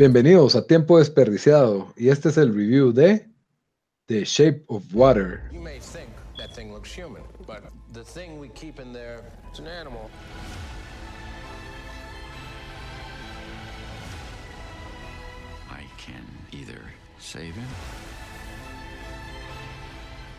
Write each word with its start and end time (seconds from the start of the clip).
Bienvenidos 0.00 0.56
a 0.56 0.66
Tiempo 0.66 0.98
Desperdiciado 0.98 1.92
y 1.94 2.08
este 2.08 2.30
es 2.30 2.38
el 2.38 2.54
review 2.54 2.90
de 2.90 3.28
The 4.06 4.24
Shape 4.24 4.64
of 4.68 4.82
Water. 4.94 5.42
You 5.52 5.60
may 5.60 5.78
think 5.78 6.08
that 6.38 6.54
thing 6.54 6.72
looks 6.72 6.90
human, 6.90 7.22
but 7.46 7.64
the 7.92 8.02
thing 8.02 8.40
we 8.40 8.48
keep 8.48 8.80
in 8.80 8.94
there 8.94 9.20
is 9.52 9.58
an 9.58 9.66
animal. 9.66 10.08
I 15.70 15.84
can 16.02 16.24
either 16.50 16.80
save 17.18 17.54
him 17.54 17.68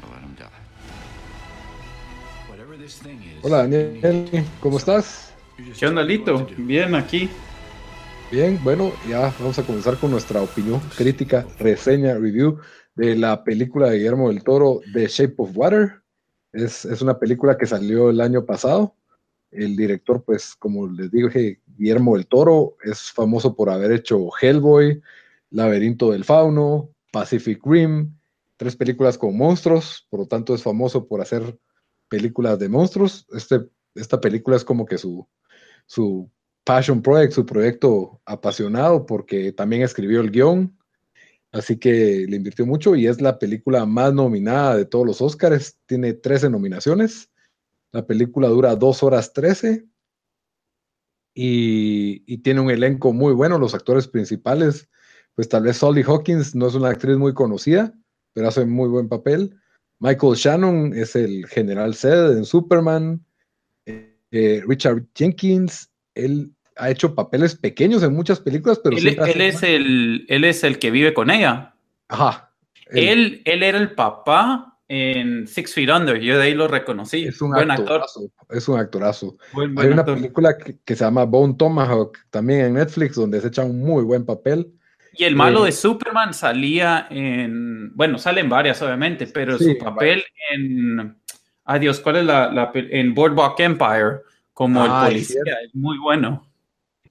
or 0.01 0.09
let 0.15 0.23
him 0.23 0.35
die. 0.39 0.49
Whatever 2.49 2.77
this 2.77 2.97
thing 2.97 3.21
is. 3.21 3.43
Hola 3.43 3.67
Daniel, 3.67 4.43
¿cómo 4.59 4.79
estás? 4.79 5.33
¿Qué 5.77 5.85
onda, 5.85 6.01
Lito? 6.01 6.47
Bien, 6.57 6.95
aquí. 6.95 7.29
Bien, 8.31 8.57
bueno, 8.63 8.93
ya 9.09 9.33
vamos 9.39 9.59
a 9.59 9.63
comenzar 9.63 9.97
con 9.97 10.09
nuestra 10.09 10.41
opinión, 10.41 10.79
crítica, 10.95 11.45
reseña, 11.59 12.13
review 12.13 12.59
de 12.95 13.17
la 13.17 13.43
película 13.43 13.89
de 13.89 13.97
Guillermo 13.97 14.29
del 14.29 14.41
Toro, 14.41 14.79
The 14.93 15.07
Shape 15.07 15.35
of 15.35 15.51
Water. 15.53 16.01
Es, 16.53 16.85
es 16.85 17.01
una 17.01 17.19
película 17.19 17.57
que 17.57 17.65
salió 17.65 18.09
el 18.09 18.21
año 18.21 18.45
pasado. 18.45 18.95
El 19.51 19.75
director, 19.75 20.23
pues, 20.23 20.55
como 20.55 20.87
les 20.87 21.11
dije, 21.11 21.59
Guillermo 21.75 22.15
del 22.15 22.25
Toro 22.25 22.77
es 22.85 23.11
famoso 23.11 23.53
por 23.53 23.69
haber 23.69 23.91
hecho 23.91 24.29
Hellboy, 24.41 25.01
Laberinto 25.49 26.11
del 26.11 26.23
Fauno, 26.23 26.89
Pacific 27.11 27.59
Rim, 27.65 28.15
tres 28.55 28.77
películas 28.77 29.17
con 29.17 29.35
monstruos, 29.35 30.07
por 30.09 30.21
lo 30.21 30.25
tanto 30.25 30.55
es 30.55 30.63
famoso 30.63 31.05
por 31.05 31.19
hacer 31.19 31.59
películas 32.07 32.57
de 32.59 32.69
monstruos. 32.69 33.27
Este, 33.33 33.59
esta 33.93 34.21
película 34.21 34.55
es 34.55 34.63
como 34.63 34.85
que 34.85 34.97
su, 34.97 35.27
su 35.85 36.31
passion 36.63 37.01
project, 37.01 37.33
su 37.33 37.45
proyecto 37.45 38.21
apasionado, 38.25 39.05
porque 39.05 39.51
también 39.51 39.81
escribió 39.81 40.21
el 40.21 40.31
guion, 40.31 40.77
así 41.51 41.77
que 41.77 42.25
le 42.27 42.37
invirtió 42.37 42.65
mucho 42.65 42.95
y 42.95 43.07
es 43.07 43.21
la 43.21 43.39
película 43.39 43.85
más 43.85 44.13
nominada 44.13 44.75
de 44.77 44.85
todos 44.85 45.05
los 45.05 45.21
Oscars, 45.21 45.77
tiene 45.85 46.13
13 46.13 46.49
nominaciones, 46.49 47.29
la 47.91 48.05
película 48.05 48.47
dura 48.47 48.75
2 48.75 49.03
horas 49.03 49.33
13 49.33 49.85
y, 51.33 52.37
tiene 52.39 52.61
un 52.61 52.71
elenco 52.71 53.13
muy 53.13 53.33
bueno, 53.33 53.57
los 53.57 53.73
actores 53.73 54.07
principales, 54.07 54.89
pues 55.35 55.47
tal 55.49 55.63
vez 55.63 55.77
Solly 55.77 56.03
Hawkins 56.03 56.55
no 56.55 56.67
es 56.67 56.75
una 56.75 56.89
actriz 56.89 57.17
muy 57.17 57.33
conocida, 57.33 57.93
pero 58.33 58.47
hace 58.47 58.65
muy 58.65 58.89
buen 58.89 59.07
papel. 59.07 59.57
Michael 59.99 60.35
Shannon 60.35 60.93
es 60.93 61.15
el 61.15 61.45
general 61.47 61.95
Zed 61.95 62.37
en 62.37 62.45
Superman. 62.45 63.23
Eh, 63.85 64.63
Richard 64.65 65.05
Jenkins, 65.13 65.90
él 66.15 66.51
ha 66.77 66.89
hecho 66.89 67.13
papeles 67.15 67.55
pequeños 67.55 68.01
en 68.03 68.13
muchas 68.13 68.39
películas, 68.39 68.79
pero 68.83 68.97
Él, 68.97 69.07
es 69.41 69.61
el, 69.63 70.25
él 70.29 70.43
es 70.43 70.63
el 70.63 70.79
que 70.79 70.89
vive 70.91 71.13
con 71.13 71.29
ella. 71.29 71.75
Ajá. 72.07 72.51
Él 72.89 73.07
Él, 73.09 73.41
él 73.45 73.63
era 73.63 73.77
el 73.77 73.91
papá 73.93 74.77
en 74.87 75.47
Six 75.47 75.73
Feet 75.73 75.89
Under. 75.89 76.19
Yo 76.19 76.37
de 76.37 76.43
ahí 76.43 76.53
lo 76.53 76.67
reconocí. 76.67 77.23
es 77.25 77.41
un 77.41 77.51
Buen 77.51 77.69
actor. 77.71 78.01
actorazo. 78.01 78.31
Es 78.49 78.67
un 78.67 78.79
actorazo. 78.79 79.37
Buen, 79.53 79.77
Hay 79.79 79.87
una 79.87 80.01
actor. 80.01 80.15
película 80.15 80.57
que, 80.57 80.77
que 80.83 80.95
se 80.95 81.03
llama 81.05 81.23
Bone 81.25 81.55
Tomahawk, 81.57 82.17
también 82.29 82.61
en 82.65 82.73
Netflix, 82.73 83.15
donde 83.15 83.39
se 83.41 83.47
echa 83.47 83.63
un 83.63 83.79
muy 83.81 84.03
buen 84.03 84.25
papel. 84.25 84.71
Y 85.13 85.25
el 85.25 85.35
malo 85.35 85.63
Eh, 85.63 85.65
de 85.67 85.71
Superman 85.73 86.33
salía 86.33 87.07
en. 87.09 87.95
Bueno, 87.95 88.17
salen 88.17 88.49
varias, 88.49 88.81
obviamente, 88.81 89.27
pero 89.27 89.57
Sí, 89.57 89.73
su 89.73 89.77
papel 89.77 90.23
en. 90.51 91.17
Ay, 91.65 91.79
Dios, 91.79 91.99
¿cuál 91.99 92.17
es 92.17 92.25
la, 92.25 92.51
la 92.51 92.71
En 92.73 93.13
Boardwalk 93.13 93.59
Empire, 93.59 94.21
como 94.61 94.83
Ah, 94.83 95.07
el 95.09 95.15
es 95.15 95.27
policía, 95.33 95.55
es 95.65 95.73
muy 95.73 95.97
bueno. 95.97 96.47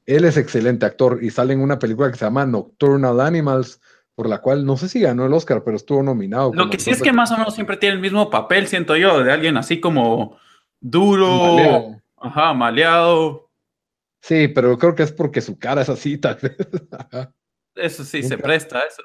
Él 0.06 0.25
es 0.25 0.37
excelente 0.37 0.87
actor 0.87 1.19
y 1.21 1.31
sale 1.31 1.53
en 1.53 1.61
una 1.61 1.81
película 1.81 2.09
que 2.09 2.16
se 2.16 2.25
llama 2.25 2.47
Nocturnal 2.47 3.21
Animals, 3.21 3.81
por 4.15 4.28
la 4.28 4.41
cual 4.41 4.65
no 4.65 4.77
sé 4.77 4.88
si 4.88 5.00
ganó 5.00 5.27
el 5.27 5.33
Oscar, 5.33 5.65
pero 5.65 5.77
estuvo 5.77 6.00
nominado. 6.00 6.53
Lo 6.55 6.71
que 6.71 6.78
sí 6.78 6.91
es 6.93 7.03
que 7.03 7.12
más 7.12 7.33
o 7.33 7.37
menos 7.37 7.53
siempre 7.56 7.77
tiene 7.77 7.97
el 7.97 8.00
mismo 8.00 8.31
papel, 8.31 8.69
siento 8.69 8.97
yo, 8.97 9.25
de 9.25 9.33
alguien 9.33 9.56
así 9.56 9.81
como 9.81 10.38
duro, 10.78 11.27
Maleado. 11.56 12.03
ajá, 12.19 12.55
maleado. 12.55 13.50
Sí, 14.21 14.47
pero 14.47 14.78
creo 14.78 14.94
que 14.94 15.03
es 15.03 15.11
porque 15.11 15.41
su 15.41 15.59
cara 15.59 15.82
es 15.82 15.88
así, 15.88 16.19
tal 16.19 16.38
vez. 16.41 16.56
Ajá. 16.93 17.34
Eso 17.75 18.05
sí, 18.05 18.22
se 18.22 18.38
presta 18.38 18.78
eso. 18.88 19.03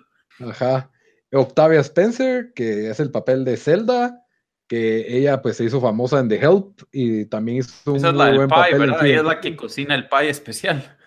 Ajá. 0.51 0.91
Octavia 1.33 1.79
Spencer, 1.79 2.53
que 2.53 2.91
es 2.91 2.99
el 2.99 3.09
papel 3.09 3.43
de 3.43 3.57
Zelda, 3.57 4.23
que 4.67 5.17
ella 5.17 5.41
pues 5.41 5.57
se 5.57 5.63
hizo 5.65 5.79
famosa 5.79 6.19
en 6.19 6.29
The 6.29 6.37
Help 6.43 6.81
y 6.91 7.25
también 7.25 7.57
hizo 7.59 7.91
un 7.91 7.97
Esa 7.97 8.07
es 8.07 8.13
muy 8.13 8.19
la 8.19 8.25
del 8.27 8.35
buen 8.37 8.47
pie, 8.49 8.57
papel 8.57 8.73
en 8.73 8.79
¿verdad? 8.79 9.05
Ella 9.05 9.17
es 9.17 9.23
la 9.25 9.41
que 9.41 9.55
cocina 9.55 9.95
el 9.95 10.07
pie 10.09 10.29
especial. 10.29 10.97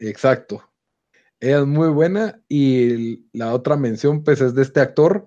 Exacto. 0.00 0.68
Ella 1.40 1.60
es 1.60 1.66
muy 1.66 1.88
buena 1.88 2.40
y 2.48 3.26
la 3.36 3.52
otra 3.52 3.76
mención 3.76 4.22
pues 4.24 4.40
es 4.40 4.54
de 4.54 4.62
este 4.62 4.80
actor 4.80 5.26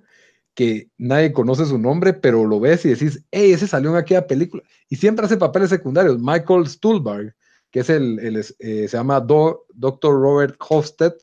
que 0.55 0.89
nadie 0.97 1.33
conoce 1.33 1.65
su 1.65 1.77
nombre, 1.77 2.13
pero 2.13 2.45
lo 2.45 2.59
ves 2.61 2.85
y 2.85 2.89
decís, 2.89 3.23
hey, 3.31 3.51
ese 3.51 3.67
salió 3.67 3.89
en 3.89 3.97
aquella 3.97 4.25
película. 4.25 4.63
Y 4.89 4.95
siempre 4.95 5.25
hace 5.25 5.35
papeles 5.35 5.69
secundarios. 5.69 6.17
Michael 6.17 6.65
Stuhlbarg, 6.67 7.35
que 7.69 7.81
es 7.81 7.89
el, 7.89 8.19
el, 8.19 8.37
eh, 8.37 8.87
se 8.87 8.97
llama 8.97 9.19
Do- 9.19 9.65
Dr. 9.73 10.13
Robert 10.13 10.55
Hofstede. 10.69 11.17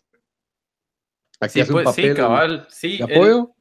Aquí 1.41 1.55
Sí, 1.55 1.61
hace 1.63 1.73
un 1.73 1.83
pues, 1.83 1.95
sí, 1.97 2.15
cabal. 2.15 2.67
Sí, 2.71 2.99
de 2.99 3.05
él- 3.05 3.13
apoyo. 3.17 3.55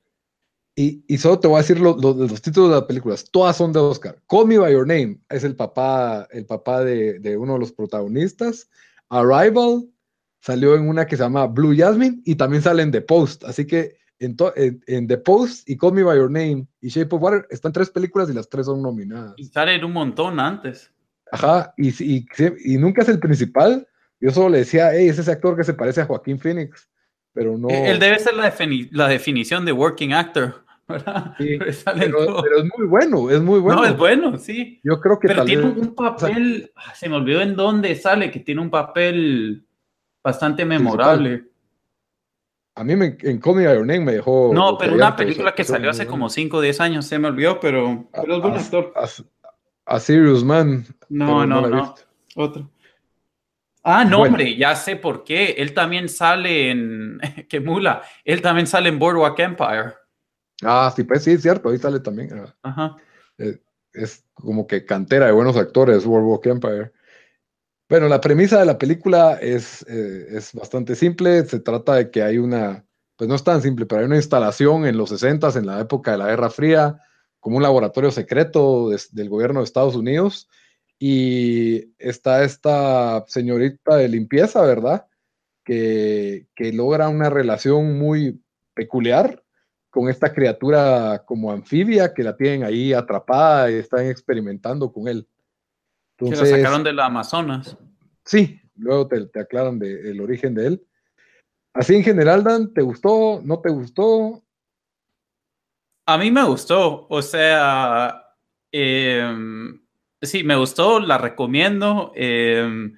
Y, 0.75 1.03
y 1.07 1.17
solo 1.17 1.37
te 1.39 1.47
voy 1.47 1.57
a 1.57 1.61
decir 1.61 1.79
lo- 1.79 1.97
lo- 1.97 2.13
los 2.13 2.41
títulos 2.41 2.69
de 2.69 2.75
las 2.77 2.85
películas. 2.85 3.25
Todas 3.29 3.57
son 3.57 3.73
de 3.73 3.79
Oscar. 3.79 4.21
Call 4.29 4.47
Me 4.47 4.57
By 4.57 4.71
Your 4.71 4.87
Name 4.87 5.17
es 5.29 5.43
el 5.43 5.55
papá, 5.55 6.27
el 6.31 6.45
papá 6.45 6.83
de, 6.83 7.19
de 7.19 7.35
uno 7.37 7.53
de 7.53 7.59
los 7.59 7.71
protagonistas. 7.73 8.69
Arrival 9.09 9.85
salió 10.39 10.75
en 10.75 10.87
una 10.87 11.05
que 11.05 11.17
se 11.17 11.23
llama 11.23 11.45
Blue 11.47 11.75
Jasmine 11.77 12.21
y 12.25 12.35
también 12.35 12.63
sale 12.63 12.83
en 12.83 12.91
The 12.91 13.01
Post. 13.01 13.43
Así 13.43 13.67
que 13.67 13.97
en, 14.19 14.35
to- 14.37 14.53
en- 14.55 14.81
en 14.87 15.07
The 15.07 15.17
Post 15.17 15.69
y 15.69 15.77
Call 15.77 15.93
Me 15.93 16.03
By 16.03 16.17
Your 16.17 16.31
Name 16.31 16.65
y 16.79 16.87
Shape 16.89 17.15
of 17.15 17.21
Water 17.21 17.47
están 17.49 17.73
tres 17.73 17.89
películas 17.89 18.29
y 18.29 18.33
las 18.33 18.47
tres 18.47 18.65
son 18.65 18.81
nominadas. 18.81 19.33
y 19.37 19.45
salen 19.45 19.83
un 19.83 19.91
montón 19.93 20.39
antes. 20.39 20.89
Ajá, 21.33 21.73
y, 21.77 21.89
y, 22.03 22.25
y 22.65 22.77
nunca 22.77 23.01
es 23.03 23.09
el 23.09 23.19
principal. 23.19 23.87
Yo 24.19 24.31
solo 24.31 24.49
le 24.49 24.59
decía, 24.59 24.91
hey, 24.93 25.07
es 25.09 25.17
ese 25.19 25.31
actor 25.31 25.55
que 25.57 25.63
se 25.63 25.73
parece 25.73 26.01
a 26.01 26.05
Joaquín 26.05 26.37
Phoenix, 26.39 26.89
pero 27.33 27.57
no. 27.57 27.69
Él 27.69 27.99
debe 27.99 28.19
ser 28.19 28.35
la, 28.35 28.53
defini- 28.55 28.89
la 28.91 29.07
definición 29.07 29.65
de 29.65 29.71
working 29.71 30.13
actor, 30.13 30.60
¿verdad? 30.91 31.33
Sí, 31.37 31.57
Pero 31.95 32.57
es 32.59 32.65
muy 32.77 32.87
bueno, 32.87 33.29
es 33.29 33.41
muy 33.41 33.59
bueno. 33.59 33.81
No, 33.81 33.87
es 33.87 33.97
bueno, 33.97 34.37
sí. 34.37 34.79
Yo 34.83 34.99
creo 34.99 35.19
que 35.19 35.27
Pero 35.27 35.39
tal 35.39 35.47
tiene 35.47 35.63
vez- 35.63 35.77
un 35.77 35.95
papel, 35.95 36.71
ah, 36.75 36.93
se 36.93 37.09
me 37.09 37.15
olvidó 37.15 37.41
en 37.41 37.55
dónde 37.55 37.95
sale, 37.95 38.29
que 38.31 38.39
tiene 38.41 38.61
un 38.61 38.69
papel 38.69 39.65
bastante 40.23 40.65
memorable. 40.65 41.45
A 42.75 42.83
mí 42.83 42.95
me, 42.95 43.17
en 43.21 43.41
Your 43.41 43.79
Name 43.85 43.99
me 43.99 44.11
dejó. 44.13 44.51
No, 44.53 44.77
pero 44.77 44.93
una 44.93 45.15
película 45.15 45.53
que 45.53 45.63
salió 45.63 45.89
hace 45.89 46.05
como 46.05 46.25
bueno. 46.25 46.29
5 46.29 46.57
o 46.57 46.61
10 46.61 46.79
años, 46.79 47.05
se 47.05 47.19
me 47.19 47.27
olvidó, 47.27 47.59
pero, 47.59 48.07
pero 48.13 48.35
es 48.37 48.41
buen 48.41 48.53
actor. 48.55 48.93
A, 48.95 49.95
a 49.95 49.99
Serious 49.99 50.43
Man. 50.43 50.85
No, 51.09 51.45
no, 51.45 51.67
no. 51.67 51.95
Otro. 52.35 52.69
Ah, 53.83 54.05
no, 54.05 54.19
Bueno. 54.19 54.33
hombre, 54.35 54.55
ya 54.55 54.75
sé 54.75 54.95
por 54.95 55.23
qué. 55.23 55.55
Él 55.57 55.73
también 55.73 56.07
sale 56.07 56.69
en. 56.69 57.19
¡Qué 57.49 57.59
mula! 57.59 58.03
Él 58.23 58.41
también 58.41 58.67
sale 58.67 58.89
en 58.89 58.99
Boardwalk 58.99 59.37
Empire. 59.39 59.93
Ah, 60.61 60.91
sí, 60.95 61.03
pues 61.03 61.23
sí, 61.23 61.31
es 61.31 61.41
cierto, 61.41 61.69
ahí 61.69 61.77
sale 61.77 61.99
también. 61.99 62.29
ah, 62.33 62.55
Ajá. 62.63 62.97
Es 63.93 64.23
como 64.33 64.67
que 64.67 64.85
cantera 64.85 65.25
de 65.25 65.31
buenos 65.31 65.57
actores, 65.57 66.05
World 66.05 66.27
War 66.27 66.39
Empire. 66.55 66.91
Bueno, 67.89 68.07
la 68.07 68.21
premisa 68.21 68.59
de 68.59 68.65
la 68.65 68.77
película 68.77 69.33
es, 69.41 69.85
eh, 69.89 70.27
es 70.29 70.53
bastante 70.53 70.95
simple. 70.95 71.43
Se 71.45 71.59
trata 71.59 71.95
de 71.95 72.09
que 72.09 72.23
hay 72.23 72.37
una, 72.37 72.85
pues 73.17 73.27
no 73.27 73.35
es 73.35 73.43
tan 73.43 73.61
simple, 73.61 73.85
pero 73.85 73.99
hay 73.99 74.07
una 74.07 74.15
instalación 74.15 74.85
en 74.85 74.95
los 74.97 75.09
60 75.09 75.49
en 75.55 75.65
la 75.65 75.81
época 75.81 76.11
de 76.11 76.17
la 76.19 76.27
Guerra 76.27 76.49
Fría, 76.49 77.01
como 77.41 77.57
un 77.57 77.63
laboratorio 77.63 78.11
secreto 78.11 78.89
del 79.11 79.29
gobierno 79.29 79.59
de 79.59 79.65
Estados 79.65 79.95
Unidos. 79.95 80.47
Y 80.99 81.93
está 81.97 82.43
esta 82.43 83.25
señorita 83.27 83.97
de 83.97 84.07
limpieza, 84.07 84.61
¿verdad? 84.61 85.07
Que, 85.65 86.47
que 86.55 86.71
logra 86.71 87.09
una 87.09 87.29
relación 87.29 87.97
muy 87.97 88.41
peculiar 88.73 89.43
con 89.91 90.09
esta 90.09 90.33
criatura 90.33 91.21
como 91.25 91.51
anfibia 91.51 92.13
que 92.13 92.23
la 92.23 92.35
tienen 92.35 92.63
ahí 92.63 92.93
atrapada 92.93 93.69
y 93.69 93.75
están 93.75 94.07
experimentando 94.07 94.91
con 94.91 95.07
él. 95.07 95.27
que 96.17 96.25
lo 96.25 96.31
Entonces, 96.31 96.57
sacaron 96.57 96.83
de 96.83 96.93
la 96.93 97.05
Amazonas. 97.05 97.77
sí, 98.25 98.59
luego 98.75 99.07
te, 99.07 99.25
te 99.27 99.39
aclaran 99.41 99.77
de- 99.77 100.09
el 100.09 100.21
origen 100.21 100.55
de 100.55 100.67
él. 100.67 100.87
Así 101.73 101.95
en 101.95 102.03
general, 102.03 102.43
Dan, 102.43 102.73
¿te 102.73 102.81
gustó? 102.81 103.41
¿No 103.43 103.59
te 103.61 103.69
gustó? 103.69 104.41
A 106.05 106.17
mí 106.17 106.31
me 106.31 106.43
gustó, 106.43 107.07
o 107.09 107.21
sea, 107.21 108.23
em, 108.71 109.79
sí, 110.21 110.43
me 110.43 110.55
gustó, 110.55 110.99
la 110.99 111.17
recomiendo. 111.17 112.11
em, 112.15 112.97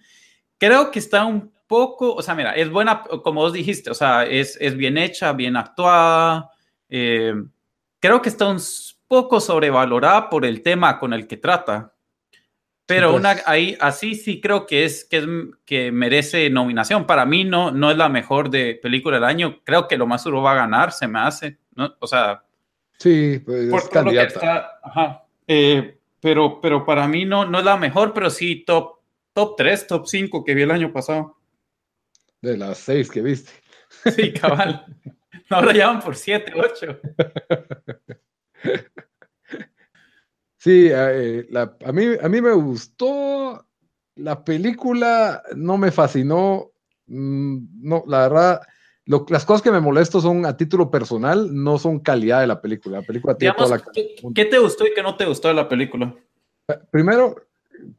creo 0.57 0.89
que 0.91 0.99
está 0.99 1.25
un 1.25 1.51
poco, 1.67 2.13
o 2.15 2.21
sea, 2.21 2.33
mira, 2.35 2.53
es 2.55 2.69
buena, 2.69 3.03
como 3.23 3.41
vos 3.41 3.53
dijiste, 3.53 3.89
o 3.89 3.93
sea, 3.93 4.23
es, 4.25 4.57
es 4.61 4.75
bien 4.77 4.97
hecha, 4.97 5.33
bien 5.33 5.55
actuada. 5.57 6.49
Em, 6.93 7.49
creo 7.99 8.21
que 8.21 8.29
está 8.29 8.47
un 8.47 8.59
poco 9.07 9.39
sobrevalorada 9.39 10.29
por 10.29 10.45
el 10.45 10.61
tema 10.61 10.99
con 10.99 11.13
el 11.13 11.27
que 11.27 11.37
trata. 11.37 11.93
Pero 12.85 13.11
pues. 13.11 13.19
una 13.21 13.35
ahí 13.45 13.77
así 13.79 14.15
sí 14.15 14.41
creo 14.41 14.65
que 14.65 14.83
es 14.83 15.05
que 15.05 15.17
es 15.17 15.25
que 15.65 15.91
merece 15.91 16.49
nominación. 16.49 17.05
Para 17.05 17.25
mí 17.25 17.43
no 17.43 17.71
no 17.71 17.91
es 17.91 17.97
la 17.97 18.09
mejor 18.09 18.49
de 18.49 18.79
película 18.81 19.17
del 19.17 19.23
año. 19.23 19.61
Creo 19.63 19.87
que 19.87 19.97
lo 19.97 20.05
más 20.05 20.23
duro 20.23 20.41
va 20.41 20.51
a 20.51 20.55
ganar, 20.55 20.91
se 20.91 21.07
me 21.07 21.19
hace, 21.19 21.57
¿no? 21.75 21.95
O 21.99 22.07
sea, 22.07 22.43
Sí, 22.99 23.41
pues 23.43 23.69
por 23.69 23.81
es 23.81 23.89
todo 23.89 24.03
lo 24.03 24.11
que 24.11 24.17
candidata. 24.17 24.25
está, 24.25 24.79
ajá. 24.83 25.25
Eh, 25.47 25.97
pero, 26.21 26.61
pero 26.61 26.85
para 26.85 27.05
mí 27.07 27.25
no, 27.25 27.45
no 27.45 27.59
es 27.59 27.65
la 27.65 27.75
mejor, 27.75 28.13
pero 28.13 28.29
sí 28.29 28.63
top, 28.65 28.99
top 29.33 29.55
3, 29.57 29.87
top 29.87 30.07
5 30.07 30.43
que 30.45 30.53
vi 30.53 30.61
el 30.61 30.71
año 30.71 30.93
pasado. 30.93 31.37
De 32.41 32.57
las 32.57 32.77
seis 32.77 33.09
que 33.09 33.21
viste. 33.21 33.51
Sí, 34.15 34.33
cabal. 34.33 34.85
Ahora 35.49 35.73
ya 35.73 35.87
van 35.87 36.01
por 36.01 36.15
7, 36.15 36.53
8. 36.55 36.99
Sí, 40.57 40.87
eh, 40.89 41.45
la- 41.49 41.75
a, 41.85 41.91
mí, 41.91 42.05
a 42.21 42.29
mí 42.29 42.41
me 42.41 42.53
gustó 42.53 43.67
la 44.15 44.45
película, 44.45 45.43
no 45.57 45.77
me 45.77 45.91
fascinó. 45.91 46.71
mm, 47.07 47.57
No, 47.81 48.05
la 48.07 48.19
verdad, 48.29 48.61
lo- 49.03 49.25
las 49.27 49.43
cosas 49.43 49.61
que 49.61 49.71
me 49.71 49.81
molesto 49.81 50.21
son 50.21 50.45
a 50.45 50.55
título 50.55 50.89
personal, 50.89 51.49
no 51.53 51.77
son 51.77 51.99
calidad 51.99 52.39
de 52.39 52.47
la 52.47 52.61
película. 52.61 53.01
La 53.01 53.05
película 53.05 53.35
tiene 53.37 53.53
Digamos, 53.53 53.69
toda 53.69 53.83
la 53.85 53.91
¿qué, 53.93 54.15
qué 54.33 54.45
te 54.45 54.57
gustó 54.59 54.87
y 54.87 54.93
qué 54.93 55.03
no 55.03 55.17
te 55.17 55.25
gustó 55.25 55.49
de 55.49 55.53
la 55.55 55.67
película? 55.67 56.15
Primero, 56.91 57.35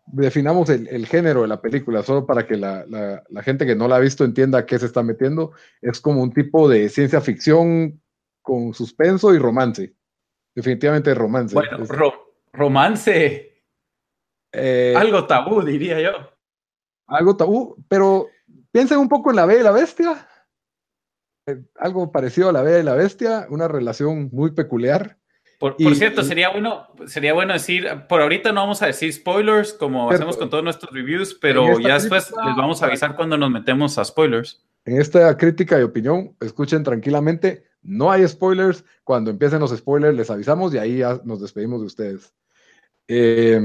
definamos 0.06 0.70
el, 0.70 0.86
el 0.88 1.06
género 1.06 1.42
de 1.42 1.48
la 1.48 1.60
película, 1.60 2.02
solo 2.02 2.26
para 2.26 2.46
que 2.46 2.56
la, 2.56 2.84
la- 2.86 3.22
la 3.28 3.42
gente 3.42 3.66
que 3.66 3.74
no 3.76 3.88
la 3.88 3.96
ha 3.96 4.00
visto 4.00 4.24
entienda 4.24 4.58
a 4.60 4.66
qué 4.66 4.78
se 4.78 4.86
está 4.86 5.02
metiendo. 5.02 5.52
Es 5.82 6.00
como 6.00 6.22
un 6.22 6.32
tipo 6.32 6.68
de 6.68 6.88
ciencia 6.88 7.20
ficción 7.20 8.00
con 8.42 8.74
suspenso 8.74 9.34
y 9.34 9.38
romance. 9.38 9.94
Definitivamente 10.54 11.12
romance. 11.14 11.54
Bueno, 11.54 11.82
Es- 11.82 11.88
ro- 11.88 12.34
romance, 12.52 13.62
eh, 14.52 14.94
algo 14.96 15.26
tabú, 15.26 15.62
diría 15.62 16.00
yo. 16.00 16.12
algo 17.08 17.36
tabú, 17.36 17.76
pero 17.88 18.28
piensen 18.70 18.98
un 18.98 19.08
poco 19.08 19.30
en 19.30 19.36
La 19.36 19.46
Bella 19.46 19.60
y 19.60 19.64
la 19.64 19.72
Bestia. 19.72 20.28
Eh, 21.46 21.62
algo 21.76 22.10
parecido 22.12 22.48
a 22.48 22.52
La 22.52 22.62
Bella 22.62 22.78
y 22.78 22.84
la 22.84 22.94
Bestia, 22.94 23.46
una 23.50 23.66
relación 23.68 24.30
muy 24.32 24.52
peculiar. 24.52 25.18
Por, 25.58 25.76
Y- 25.78 25.94
cierto, 25.94 26.22
y- 26.22 26.24
sería 26.24 26.50
bueno, 26.50 26.88
sería 27.06 27.32
bueno 27.32 27.52
decir, 27.52 27.86
por 28.08 28.20
ahorita 28.20 28.52
no 28.52 28.60
vamos 28.62 28.82
a 28.82 28.86
decir 28.86 29.12
spoilers 29.12 29.72
como 29.72 30.10
hacemos 30.10 30.36
con 30.36 30.50
todos 30.50 30.62
nuestros 30.64 30.92
reviews, 30.92 31.34
pero 31.34 31.78
ya 31.80 31.94
después 31.94 32.24
crítica- 32.26 32.46
les 32.46 32.56
vamos 32.56 32.82
a 32.82 32.86
avisar 32.86 33.16
cuando 33.16 33.36
nos 33.38 33.50
metemos 33.50 33.96
a 33.98 34.04
spoilers. 34.04 34.62
En 34.84 35.00
esta 35.00 35.34
crítica 35.36 35.78
y 35.78 35.82
opinión, 35.82 36.36
escuchen 36.40 36.82
tranquilamente, 36.82 37.64
no 37.82 38.10
hay 38.10 38.26
spoilers. 38.28 38.84
Cuando 39.02 39.30
empiecen 39.30 39.60
los 39.60 39.70
spoilers, 39.76 40.16
les 40.16 40.30
avisamos 40.30 40.74
y 40.74 40.78
ahí 40.78 40.98
ya 40.98 41.20
nos 41.24 41.40
despedimos 41.40 41.80
de 41.80 41.86
ustedes. 41.86 42.34
Eh, 43.08 43.60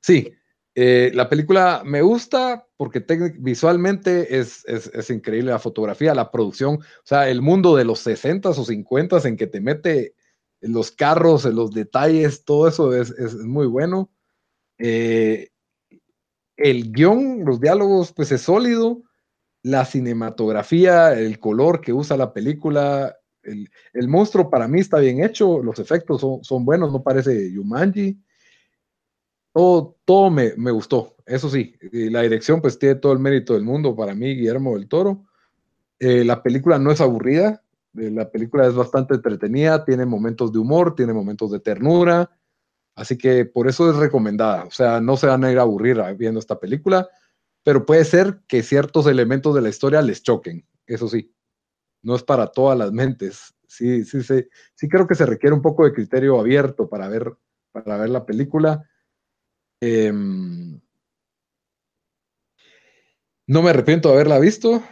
sí, 0.00 0.32
eh, 0.74 1.10
la 1.14 1.28
película 1.28 1.82
me 1.84 2.02
gusta 2.02 2.66
porque 2.76 3.04
visualmente 3.38 4.38
es, 4.38 4.64
es, 4.66 4.86
es 4.94 5.10
increíble 5.10 5.50
la 5.50 5.58
fotografía, 5.58 6.14
la 6.14 6.30
producción, 6.30 6.76
o 6.76 6.80
sea, 7.04 7.28
el 7.28 7.42
mundo 7.42 7.74
de 7.76 7.84
los 7.84 8.06
60s 8.06 8.58
o 8.58 8.64
50s 8.64 9.24
en 9.26 9.36
que 9.36 9.46
te 9.46 9.60
mete 9.60 10.14
los 10.60 10.90
carros, 10.90 11.44
los 11.44 11.72
detalles, 11.72 12.44
todo 12.44 12.68
eso 12.68 12.94
es, 12.94 13.34
muy 13.36 13.66
bueno. 13.66 14.10
Eh, 14.78 15.50
el 16.56 16.92
guion, 16.92 17.44
los 17.44 17.60
diálogos, 17.60 18.12
pues 18.12 18.32
es 18.32 18.42
sólido 18.42 19.02
la 19.62 19.84
cinematografía, 19.84 21.18
el 21.18 21.38
color 21.38 21.80
que 21.80 21.92
usa 21.92 22.16
la 22.16 22.32
película, 22.32 23.16
el, 23.42 23.70
el 23.92 24.08
monstruo 24.08 24.50
para 24.50 24.68
mí 24.68 24.80
está 24.80 24.98
bien 24.98 25.22
hecho, 25.22 25.62
los 25.62 25.78
efectos 25.78 26.20
son, 26.20 26.44
son 26.44 26.64
buenos, 26.64 26.92
no 26.92 27.02
parece 27.02 27.52
Yumanji. 27.52 28.18
Todo, 29.52 29.96
todo 30.04 30.30
me, 30.30 30.52
me 30.56 30.70
gustó, 30.70 31.16
eso 31.26 31.50
sí, 31.50 31.74
la 31.92 32.22
dirección 32.22 32.60
pues 32.60 32.78
tiene 32.78 32.96
todo 32.96 33.12
el 33.12 33.18
mérito 33.18 33.54
del 33.54 33.64
mundo 33.64 33.94
para 33.96 34.14
mí, 34.14 34.34
Guillermo 34.34 34.74
del 34.74 34.88
Toro. 34.88 35.26
Eh, 35.98 36.24
la 36.24 36.42
película 36.42 36.78
no 36.78 36.92
es 36.92 37.00
aburrida, 37.00 37.62
la 37.94 38.30
película 38.30 38.66
es 38.66 38.74
bastante 38.74 39.14
entretenida, 39.14 39.84
tiene 39.84 40.06
momentos 40.06 40.52
de 40.52 40.58
humor, 40.58 40.94
tiene 40.94 41.12
momentos 41.12 41.50
de 41.50 41.60
ternura, 41.60 42.30
así 42.94 43.16
que 43.16 43.44
por 43.44 43.68
eso 43.68 43.90
es 43.90 43.96
recomendada, 43.96 44.64
o 44.64 44.70
sea, 44.70 45.00
no 45.00 45.16
se 45.16 45.26
van 45.26 45.44
a 45.44 45.52
ir 45.52 45.58
a 45.58 45.62
aburrir 45.62 46.00
viendo 46.16 46.40
esta 46.40 46.58
película 46.58 47.08
pero 47.68 47.84
puede 47.84 48.06
ser 48.06 48.40
que 48.48 48.62
ciertos 48.62 49.06
elementos 49.06 49.54
de 49.54 49.60
la 49.60 49.68
historia 49.68 50.00
les 50.00 50.22
choquen, 50.22 50.66
eso 50.86 51.06
sí, 51.06 51.34
no 52.02 52.14
es 52.14 52.22
para 52.22 52.46
todas 52.46 52.78
las 52.78 52.92
mentes. 52.92 53.54
Sí, 53.66 54.06
sí, 54.06 54.22
sí, 54.22 54.46
sí 54.74 54.88
creo 54.88 55.06
que 55.06 55.14
se 55.14 55.26
requiere 55.26 55.54
un 55.54 55.60
poco 55.60 55.84
de 55.84 55.92
criterio 55.92 56.40
abierto 56.40 56.88
para 56.88 57.08
ver, 57.08 57.34
para 57.70 57.98
ver 57.98 58.08
la 58.08 58.24
película. 58.24 58.88
Em, 59.82 60.80
no 63.46 63.60
me 63.60 63.68
arrepiento 63.68 64.08
de 64.08 64.14
haberla 64.14 64.38
visto, 64.38 64.82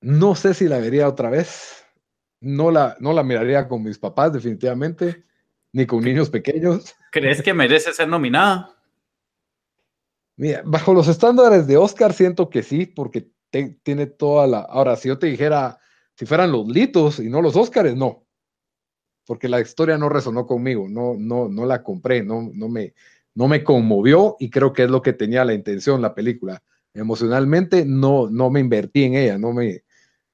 no 0.00 0.34
sé 0.34 0.54
si 0.54 0.68
la 0.68 0.78
vería 0.78 1.08
otra 1.08 1.28
vez, 1.28 1.81
no 2.42 2.70
la, 2.70 2.96
no 3.00 3.12
la 3.12 3.22
miraría 3.22 3.68
con 3.68 3.82
mis 3.82 3.98
papás 3.98 4.32
definitivamente, 4.32 5.24
ni 5.72 5.86
con 5.86 6.02
niños 6.02 6.28
pequeños. 6.28 6.94
¿Crees 7.10 7.40
que 7.42 7.54
merece 7.54 7.92
ser 7.92 8.08
nominada? 8.08 8.76
Mira, 10.36 10.62
bajo 10.64 10.92
los 10.92 11.08
estándares 11.08 11.66
de 11.66 11.76
Oscar 11.76 12.12
siento 12.12 12.50
que 12.50 12.62
sí, 12.62 12.86
porque 12.86 13.30
te- 13.50 13.78
tiene 13.82 14.06
toda 14.06 14.46
la... 14.46 14.58
Ahora, 14.60 14.96
si 14.96 15.08
yo 15.08 15.18
te 15.18 15.28
dijera, 15.28 15.78
si 16.16 16.26
fueran 16.26 16.52
los 16.52 16.66
Litos 16.68 17.20
y 17.20 17.28
no 17.28 17.40
los 17.40 17.54
Oscars, 17.54 17.94
no. 17.94 18.26
Porque 19.26 19.48
la 19.48 19.60
historia 19.60 19.96
no 19.98 20.08
resonó 20.08 20.46
conmigo, 20.46 20.88
no, 20.88 21.14
no, 21.16 21.48
no 21.48 21.64
la 21.64 21.82
compré, 21.82 22.24
no, 22.24 22.50
no, 22.52 22.68
me, 22.68 22.94
no 23.34 23.46
me 23.46 23.62
conmovió 23.62 24.36
y 24.40 24.50
creo 24.50 24.72
que 24.72 24.84
es 24.84 24.90
lo 24.90 25.00
que 25.00 25.12
tenía 25.12 25.44
la 25.44 25.54
intención 25.54 26.02
la 26.02 26.14
película. 26.14 26.62
Emocionalmente 26.92 27.84
no, 27.86 28.28
no 28.28 28.50
me 28.50 28.60
invertí 28.60 29.04
en 29.04 29.14
ella, 29.14 29.38
no 29.38 29.52
me, 29.52 29.84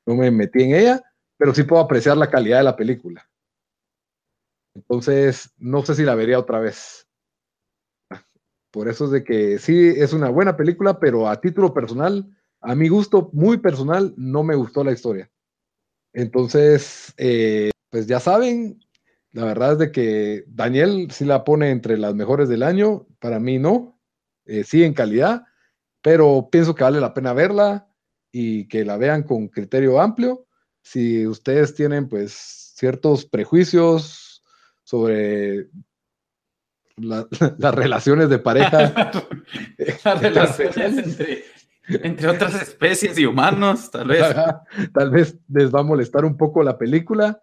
no 0.06 0.14
me 0.14 0.30
metí 0.30 0.62
en 0.62 0.74
ella, 0.74 1.02
pero 1.38 1.54
sí 1.54 1.62
puedo 1.62 1.80
apreciar 1.80 2.16
la 2.16 2.30
calidad 2.30 2.58
de 2.58 2.64
la 2.64 2.76
película. 2.76 3.26
Entonces, 4.74 5.52
no 5.56 5.84
sé 5.84 5.94
si 5.94 6.02
la 6.04 6.14
vería 6.14 6.38
otra 6.38 6.60
vez. 6.60 7.08
Por 8.70 8.88
eso 8.88 9.06
es 9.06 9.10
de 9.10 9.24
que 9.24 9.58
sí 9.58 9.94
es 9.96 10.12
una 10.12 10.28
buena 10.28 10.56
película, 10.56 11.00
pero 11.00 11.28
a 11.28 11.40
título 11.40 11.72
personal, 11.72 12.28
a 12.60 12.74
mi 12.74 12.88
gusto 12.88 13.30
muy 13.32 13.58
personal, 13.58 14.12
no 14.16 14.42
me 14.42 14.54
gustó 14.54 14.84
la 14.84 14.92
historia. 14.92 15.30
Entonces, 16.12 17.14
eh, 17.16 17.70
pues 17.90 18.06
ya 18.06 18.20
saben, 18.20 18.80
la 19.32 19.44
verdad 19.44 19.72
es 19.72 19.78
de 19.78 19.92
que 19.92 20.44
Daniel 20.48 21.08
sí 21.10 21.24
la 21.24 21.44
pone 21.44 21.70
entre 21.70 21.96
las 21.96 22.14
mejores 22.14 22.48
del 22.48 22.62
año, 22.62 23.06
para 23.20 23.38
mí 23.38 23.58
no, 23.58 24.00
eh, 24.44 24.64
sí 24.64 24.84
en 24.84 24.94
calidad, 24.94 25.44
pero 26.02 26.48
pienso 26.50 26.74
que 26.74 26.84
vale 26.84 27.00
la 27.00 27.14
pena 27.14 27.32
verla 27.32 27.88
y 28.32 28.68
que 28.68 28.84
la 28.84 28.96
vean 28.96 29.22
con 29.22 29.48
criterio 29.48 30.00
amplio. 30.00 30.47
Si 30.90 31.26
ustedes 31.26 31.74
tienen 31.74 32.08
pues 32.08 32.72
ciertos 32.74 33.26
prejuicios 33.26 34.42
sobre 34.84 35.66
la- 36.96 37.26
las 37.58 37.74
relaciones 37.74 38.30
de 38.30 38.38
pareja, 38.38 39.10
Las 40.04 40.22
relaciones 40.22 40.96
entre, 40.96 41.44
entre 41.88 42.28
otras 42.28 42.54
especies 42.62 43.18
y 43.18 43.26
humanos, 43.26 43.90
tal 43.90 44.08
vez. 44.08 44.34
tal 44.94 45.10
vez 45.10 45.36
les 45.52 45.74
va 45.74 45.80
a 45.80 45.82
molestar 45.82 46.24
un 46.24 46.38
poco 46.38 46.62
la 46.62 46.78
película, 46.78 47.38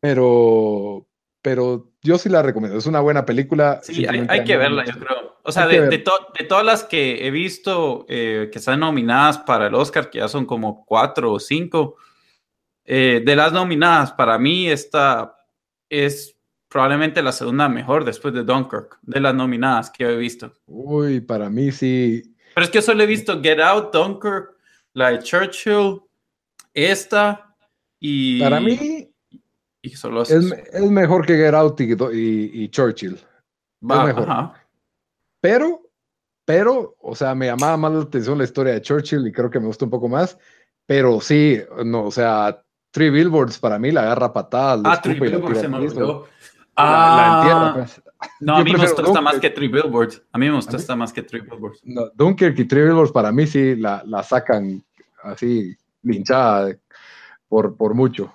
pero, 0.00 1.06
pero 1.42 1.92
yo 2.02 2.18
sí 2.18 2.28
la 2.28 2.42
recomiendo. 2.42 2.76
Es 2.78 2.86
una 2.86 3.00
buena 3.00 3.24
película. 3.24 3.80
Sí, 3.82 4.04
hay, 4.06 4.26
hay 4.28 4.42
que 4.44 4.56
verla, 4.56 4.84
yo 4.84 4.98
creo. 4.98 5.38
O 5.44 5.52
sea, 5.52 5.66
de, 5.68 5.88
de 5.88 5.98
to- 5.98 6.26
de 6.38 6.44
todas 6.44 6.64
las 6.64 6.82
que 6.84 7.26
he 7.26 7.30
visto 7.30 8.04
eh, 8.08 8.48
que 8.52 8.58
están 8.58 8.80
nominadas 8.80 9.38
para 9.38 9.68
el 9.68 9.74
Oscar, 9.74 10.10
que 10.10 10.18
ya 10.18 10.28
son 10.28 10.44
como 10.44 10.84
cuatro 10.84 11.32
o 11.32 11.38
cinco, 11.40 11.96
eh, 12.90 13.22
de 13.22 13.36
las 13.36 13.52
nominadas, 13.52 14.12
para 14.12 14.38
mí 14.38 14.66
esta 14.66 15.36
es 15.90 16.34
probablemente 16.68 17.22
la 17.22 17.32
segunda 17.32 17.68
mejor 17.68 18.06
después 18.06 18.32
de 18.32 18.44
Dunkirk, 18.44 18.98
de 19.02 19.20
las 19.20 19.34
nominadas 19.34 19.90
que 19.90 20.04
he 20.04 20.16
visto. 20.16 20.54
Uy, 20.66 21.20
para 21.20 21.50
mí 21.50 21.70
sí. 21.70 22.34
Pero 22.54 22.64
es 22.64 22.70
que 22.70 22.80
solo 22.80 23.02
he 23.02 23.06
visto 23.06 23.42
Get 23.42 23.60
Out, 23.60 23.92
Dunkirk, 23.92 24.56
la 24.94 25.10
de 25.10 25.18
Churchill, 25.18 26.00
esta 26.72 27.54
y... 28.00 28.40
Para 28.40 28.58
mí, 28.58 28.72
y 28.72 29.12
y 29.82 29.90
solo 29.90 30.22
es, 30.22 30.30
es, 30.30 30.90
mejor 30.90 31.26
que 31.26 31.36
Get 31.36 31.54
Out 31.54 31.78
y, 31.82 31.92
y, 31.92 32.64
y 32.64 32.68
Churchill. 32.70 33.18
Va, 33.82 34.00
es 34.00 34.06
mejor. 34.06 34.30
ajá. 34.30 34.54
Pero, 35.40 35.82
pero, 36.46 36.96
o 37.00 37.14
sea, 37.14 37.34
me 37.34 37.46
llamaba 37.46 37.76
más 37.76 37.92
la 37.92 38.00
atención 38.00 38.38
la 38.38 38.44
historia 38.44 38.72
de 38.72 38.80
Churchill 38.80 39.26
y 39.26 39.32
creo 39.32 39.50
que 39.50 39.60
me 39.60 39.66
gusta 39.66 39.84
un 39.84 39.90
poco 39.90 40.08
más. 40.08 40.38
Pero 40.86 41.20
sí, 41.20 41.60
no, 41.84 42.04
o 42.04 42.10
sea, 42.10 42.64
Three 42.90 43.10
Billboards 43.10 43.58
para 43.58 43.78
mí 43.78 43.90
la 43.92 44.02
agarra 44.02 44.32
patadas. 44.32 44.80
Ah, 44.84 45.00
Three 45.00 45.20
Billboards 45.20 45.60
se 45.60 45.68
me 45.68 45.76
olvidó. 45.76 46.26
Ah, 46.76 47.16
la 47.16 47.38
entierra, 47.38 47.74
pues. 47.74 48.02
no, 48.40 48.54
Yo 48.54 48.60
a 48.60 48.64
mí 48.64 48.72
me 48.72 48.84
esta 48.84 49.20
más 49.20 49.38
que 49.40 49.50
Three 49.50 49.68
Billboards. 49.68 50.22
A 50.32 50.38
mí 50.38 50.48
me 50.48 50.54
gustó 50.54 50.70
¿A 50.70 50.74
mí? 50.74 50.80
esta 50.80 50.96
más 50.96 51.12
que 51.12 51.22
Three 51.22 51.40
Billboards. 51.40 51.80
No, 51.84 52.08
Dunkirk 52.14 52.58
y 52.58 52.64
Three 52.66 52.84
Billboards 52.84 53.12
para 53.12 53.32
mí 53.32 53.46
sí 53.46 53.74
la, 53.76 54.02
la 54.06 54.22
sacan 54.22 54.84
así 55.22 55.76
linchada 56.02 56.76
por, 57.48 57.76
por 57.76 57.94
mucho. 57.94 58.32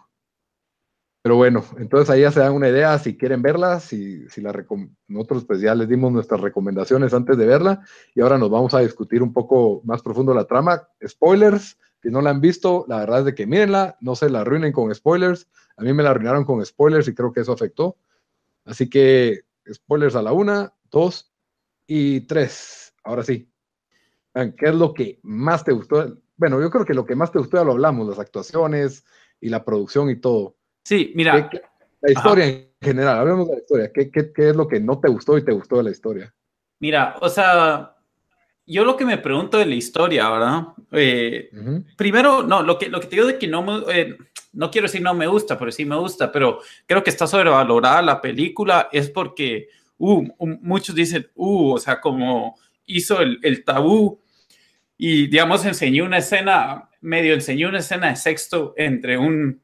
Pero 1.24 1.38
bueno, 1.38 1.64
entonces 1.78 2.10
ahí 2.10 2.20
ya 2.22 2.32
se 2.32 2.42
dan 2.42 2.52
una 2.52 2.68
idea 2.68 3.00
si 3.00 3.16
quieren 3.16 3.42
verla, 3.42 3.80
si, 3.80 4.28
si 4.28 4.42
la 4.42 4.54
nosotros 5.08 5.46
pues 5.46 5.62
ya 5.62 5.74
les 5.74 5.88
dimos 5.88 6.12
nuestras 6.12 6.42
recomendaciones 6.42 7.14
antes 7.14 7.38
de 7.38 7.46
verla 7.46 7.82
y 8.14 8.20
ahora 8.20 8.38
nos 8.38 8.50
vamos 8.50 8.74
a 8.74 8.80
discutir 8.80 9.24
un 9.24 9.32
poco 9.32 9.82
más 9.86 10.02
profundo 10.02 10.34
la 10.34 10.44
trama. 10.44 10.86
Spoilers, 11.08 11.78
si 12.04 12.10
no 12.10 12.22
la 12.22 12.32
han 12.32 12.42
visto, 12.42 12.84
la 12.90 12.98
verdad 13.00 13.20
es 13.20 13.26
de 13.26 13.34
que 13.34 13.48
mírenla, 13.48 13.98
no 14.02 14.16
se 14.16 14.30
la 14.30 14.42
arruinen 14.42 14.74
con 14.74 14.94
spoilers. 14.94 15.48
A 15.78 15.84
mí 15.84 15.94
me 15.94 16.04
la 16.04 16.10
arruinaron 16.10 16.44
con 16.44 16.64
spoilers 16.66 17.08
y 17.08 17.16
creo 17.16 17.32
que 17.32 17.40
eso 17.40 17.54
afectó. 17.54 17.98
Así 18.66 18.90
que 18.90 19.44
spoilers 19.72 20.16
a 20.16 20.22
la 20.22 20.34
una, 20.34 20.74
dos 20.92 21.34
y 21.88 22.22
tres. 22.28 22.94
Ahora 23.06 23.24
sí. 23.24 23.50
¿Qué 24.34 24.66
es 24.68 24.76
lo 24.76 24.94
que 24.94 25.20
más 25.24 25.64
te 25.64 25.72
gustó? 25.72 26.18
Bueno, 26.36 26.60
yo 26.60 26.70
creo 26.70 26.84
que 26.86 26.94
lo 26.94 27.06
que 27.06 27.16
más 27.16 27.32
te 27.32 27.40
gustó 27.40 27.56
ya 27.58 27.64
lo 27.64 27.72
hablamos, 27.72 28.06
las 28.08 28.20
actuaciones 28.20 29.06
y 29.40 29.48
la 29.48 29.64
producción 29.64 30.10
y 30.10 30.18
todo. 30.20 30.58
Sí, 30.84 31.14
mira, 31.16 31.50
¿Qué- 31.50 31.60
qué- 31.60 31.66
la 32.02 32.12
historia 32.12 32.46
en 32.48 32.70
general, 32.82 33.20
hablemos 33.20 33.48
de 33.48 33.54
la 33.54 33.60
historia. 33.62 33.92
¿Qué, 33.94 34.12
qué, 34.12 34.34
qué 34.34 34.50
es 34.50 34.56
lo 34.58 34.68
que 34.68 34.82
no 34.82 35.00
te 35.00 35.08
gustó 35.08 35.38
y 35.38 35.46
te 35.46 35.54
gustó 35.54 35.78
de 35.78 35.84
la 35.84 35.92
historia? 35.92 36.36
mira, 36.80 37.16
o 37.22 37.30
sea, 37.30 37.93
yo 38.66 38.86
lo 38.86 38.96
que 38.96 39.06
me 39.06 39.18
pregunto 39.18 39.58
de 39.58 39.66
la 39.66 39.76
historia, 39.76 40.30
¿verdad? 40.30 40.68
Eh, 40.92 41.50
primero, 41.98 42.44
no, 42.44 42.64
lo 42.64 42.78
que, 42.78 42.90
lo 42.90 43.00
que 43.00 43.08
te 43.08 43.16
digo 43.16 43.28
de 43.28 43.38
que 43.38 43.48
no 43.48 43.62
me, 43.64 43.84
eh, 43.94 44.18
no 44.54 44.72
quiero 44.72 44.88
decir 44.88 45.02
no 45.02 45.14
me 45.14 45.28
gusta, 45.28 45.58
pero 45.58 45.72
sí 45.72 45.86
me 45.86 45.96
gusta, 45.96 46.32
pero 46.32 46.60
creo 46.86 47.04
que 47.04 47.10
está 47.10 47.28
sobrevalorada 47.28 48.02
la 48.02 48.22
película 48.22 48.90
es 48.92 49.10
porque, 49.10 49.70
uh, 49.98 50.26
muchos 50.62 50.96
dicen, 50.96 51.30
uh, 51.36 51.74
o 51.74 51.78
sea, 51.78 52.00
como 52.00 52.58
hizo 52.86 53.22
el, 53.22 53.40
el 53.44 53.64
tabú 53.64 54.22
y, 54.98 55.28
digamos, 55.28 55.66
enseñó 55.66 56.06
una 56.06 56.20
escena, 56.20 56.90
medio 57.02 57.34
enseñó 57.34 57.70
una 57.70 57.80
escena 57.80 58.10
de 58.10 58.16
sexto 58.16 58.74
entre 58.78 59.18
un, 59.18 59.62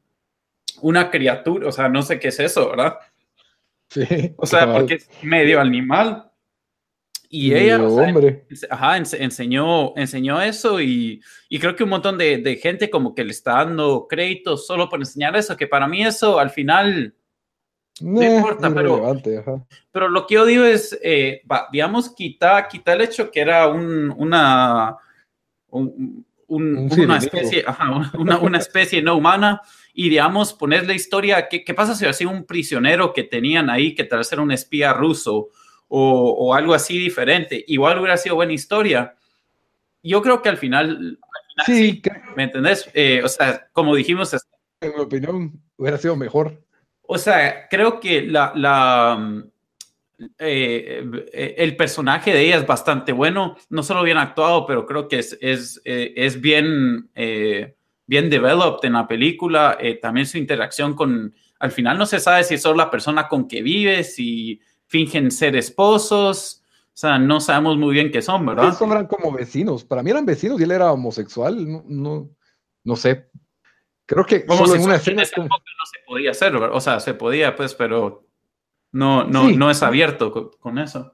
una 0.82 1.10
criatura, 1.10 1.68
o 1.68 1.72
sea, 1.72 1.88
no 1.88 2.02
sé 2.02 2.20
qué 2.20 2.30
es 2.30 2.40
eso, 2.40 2.70
¿verdad? 2.70 2.98
Sí. 3.90 4.34
O 4.38 4.46
sea, 4.46 4.72
porque 4.72 4.96
es 4.96 5.10
medio 5.24 5.60
animal. 5.60 6.29
Y 7.32 7.54
ella, 7.54 7.80
o 7.84 7.96
sea, 7.96 8.08
hombre. 8.08 8.48
Ajá, 8.72 8.98
ense- 8.98 9.18
enseñó, 9.22 9.96
enseñó 9.96 10.42
eso 10.42 10.82
y, 10.82 11.22
y 11.48 11.60
creo 11.60 11.76
que 11.76 11.84
un 11.84 11.92
montón 11.92 12.18
de, 12.18 12.40
de 12.40 12.56
gente 12.56 12.90
como 12.90 13.14
que 13.14 13.24
le 13.24 13.30
está 13.32 13.54
dando 13.54 14.08
créditos 14.10 14.66
solo 14.66 14.90
por 14.90 15.00
enseñar 15.00 15.36
eso, 15.36 15.56
que 15.56 15.68
para 15.68 15.88
mí 15.88 16.04
eso 16.04 16.40
al 16.40 16.50
final, 16.50 17.14
Nah, 18.02 18.24
importa, 18.38 18.74
pero- 18.74 19.06
ajá. 19.06 19.66
pero 19.92 20.08
lo 20.10 20.26
que 20.26 20.36
yo 20.36 20.46
digo 20.46 20.64
es, 20.64 20.98
eh, 21.04 21.42
digamos, 21.72 22.16
quita, 22.16 22.68
quita 22.68 22.94
el 22.94 23.02
hecho 23.02 23.30
que 23.30 23.42
era 23.42 23.68
un, 23.68 24.10
una, 24.18 24.96
un- 25.68 26.26
un- 26.48 26.78
Un 26.92 27.00
una 27.02 27.18
especie, 27.20 27.64
ajá, 27.68 28.10
una, 28.18 28.40
una 28.40 28.58
especie 28.58 29.04
no 29.04 29.16
humana 29.16 29.62
y 29.94 30.10
digamos, 30.10 30.54
poner 30.54 30.88
la 30.88 30.96
historia, 30.96 31.48
¿qué, 31.48 31.64
qué 31.64 31.74
pasa 31.76 31.94
si 31.94 32.06
así 32.08 32.26
un 32.26 32.44
prisionero 32.46 33.14
que 33.14 33.24
tenían 33.24 33.70
ahí 33.70 33.94
que 33.94 34.04
tal 34.06 34.20
vez 34.20 34.32
era 34.32 34.42
un 34.42 34.52
espía 34.52 34.94
ruso 34.94 35.50
o, 35.90 36.30
o 36.32 36.54
algo 36.54 36.74
así 36.74 36.98
diferente? 36.98 37.64
Igual 37.68 38.00
hubiera 38.00 38.16
sido 38.16 38.36
buena 38.36 38.54
historia. 38.54 39.16
Yo 40.02 40.22
creo 40.22 40.42
que 40.42 40.48
al 40.48 40.58
final, 40.58 41.20
al 41.22 41.66
final 41.66 41.66
sí, 41.66 42.02
Sí, 42.02 42.02
¿me 42.38 42.44
entendés? 42.44 42.90
Eh, 42.94 43.22
o 43.24 43.28
sea, 43.28 43.68
como 43.74 43.94
dijimos, 43.96 44.34
en 44.82 44.94
mi 44.96 45.02
opinión 45.02 45.62
hubiera 45.76 45.98
sido 45.98 46.16
mejor. 46.16 46.64
o 47.02 47.18
sea, 47.18 47.68
creo 47.70 48.00
que 48.00 48.22
la, 48.22 48.54
la, 48.56 49.44
eh, 50.38 51.04
eh, 51.34 51.56
el 51.58 51.76
personaje 51.76 52.34
de 52.34 52.42
ella 52.46 52.58
es 52.58 52.68
bastante 52.68 53.12
bueno, 53.12 53.56
no 53.70 53.84
solo 53.84 54.04
bien 54.04 54.18
actuado, 54.18 54.66
pero 54.66 54.86
creo 54.86 55.08
que 55.08 55.20
es, 55.20 55.38
es, 55.42 55.82
eh, 55.86 56.14
es 56.16 56.40
bien, 56.42 57.10
eh, 57.16 57.76
bien 58.06 58.30
developed 58.30 58.86
en 58.86 58.94
la 58.94 59.08
película. 59.08 59.78
también 60.02 60.26
su 60.26 60.38
interacción 60.38 60.94
con, 60.94 61.34
al 61.60 61.72
final 61.72 61.98
no 61.98 62.06
se 62.06 62.20
sabe 62.20 62.44
si 62.44 62.56
es 62.56 62.62
solo 62.62 62.78
la 62.78 62.92
persona 62.92 63.28
con 63.28 63.48
que 63.48 63.62
vive, 63.62 64.04
si 64.04 64.60
fingen 64.90 65.32
ser 65.32 65.56
esposos, 65.56 66.62
o 66.88 66.92
sea, 67.00 67.18
no 67.18 67.40
sabemos 67.40 67.78
muy 67.78 67.94
bien 67.94 68.12
qué 68.12 68.22
son, 68.22 68.46
¿verdad? 68.46 68.78
Son- 68.78 68.92
eran 68.92 69.08
como 69.08 69.32
vecinos. 69.32 69.86
Para 69.86 70.04
mí 70.04 70.12
eran 70.12 70.26
vecinos 70.26 70.60
y 70.60 70.64
él 70.64 70.72
era 70.72 70.92
homosexual. 70.92 71.56
No, 71.72 71.84
no, 71.88 72.30
no 72.84 72.96
sé. 72.98 73.30
Creo 74.06 74.26
que 74.26 74.46
Como 74.46 74.66
solo 74.66 74.76
en 74.76 74.82
una 74.84 74.96
en 74.96 75.00
escena. 75.00 75.22
esa 75.24 75.40
época 75.42 75.56
no 75.80 75.86
se 75.86 76.00
podía 76.06 76.32
hacer, 76.32 76.52
¿verdad? 76.54 76.72
o 76.76 76.82
sea, 76.82 77.00
se 77.00 77.14
podía, 77.14 77.56
pues, 77.56 77.74
pero 77.76 78.28
no, 78.92 79.24
no, 79.24 79.48
Sí. 79.48 79.56
no 79.56 79.70
es 79.72 79.82
abierto 79.84 80.32
con, 80.32 80.50
con 80.60 80.78
eso. 80.80 81.14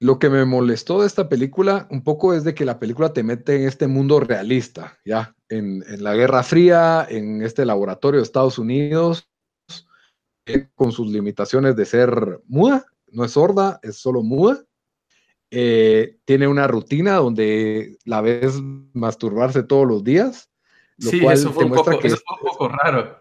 Lo 0.00 0.18
que 0.18 0.28
me 0.28 0.44
molestó 0.44 1.00
de 1.00 1.06
esta 1.06 1.28
película 1.28 1.86
un 1.90 2.02
poco 2.02 2.34
es 2.34 2.42
de 2.42 2.54
que 2.54 2.64
la 2.64 2.80
película 2.80 3.12
te 3.12 3.22
mete 3.22 3.54
en 3.54 3.68
este 3.68 3.86
mundo 3.86 4.18
realista, 4.18 4.98
ya, 5.04 5.36
en, 5.48 5.84
en 5.86 6.02
la 6.02 6.14
Guerra 6.16 6.42
Fría, 6.42 7.06
en 7.08 7.40
este 7.42 7.64
laboratorio 7.64 8.18
de 8.18 8.24
Estados 8.24 8.58
Unidos, 8.58 9.30
con 10.74 10.92
sus 10.92 11.08
limitaciones 11.08 11.76
de 11.76 11.84
ser 11.84 12.40
muda, 12.46 12.86
no 13.08 13.24
es 13.24 13.32
sorda, 13.32 13.78
es 13.82 13.96
solo 13.98 14.22
muda. 14.22 14.64
Eh, 15.50 16.16
tiene 16.24 16.48
una 16.48 16.66
rutina 16.66 17.16
donde 17.16 17.98
la 18.04 18.20
ves 18.22 18.58
masturbarse 18.94 19.62
todos 19.62 19.86
los 19.86 20.02
días, 20.02 20.50
lo 20.96 21.10
Sí, 21.10 21.20
cual 21.20 21.34
eso 21.34 21.52
fue, 21.52 21.64
un 21.64 21.72
poco, 21.72 21.98
que 21.98 22.08
eso 22.08 22.18
fue 22.26 22.36
un 22.40 22.48
poco 22.48 22.68
raro. 22.68 23.20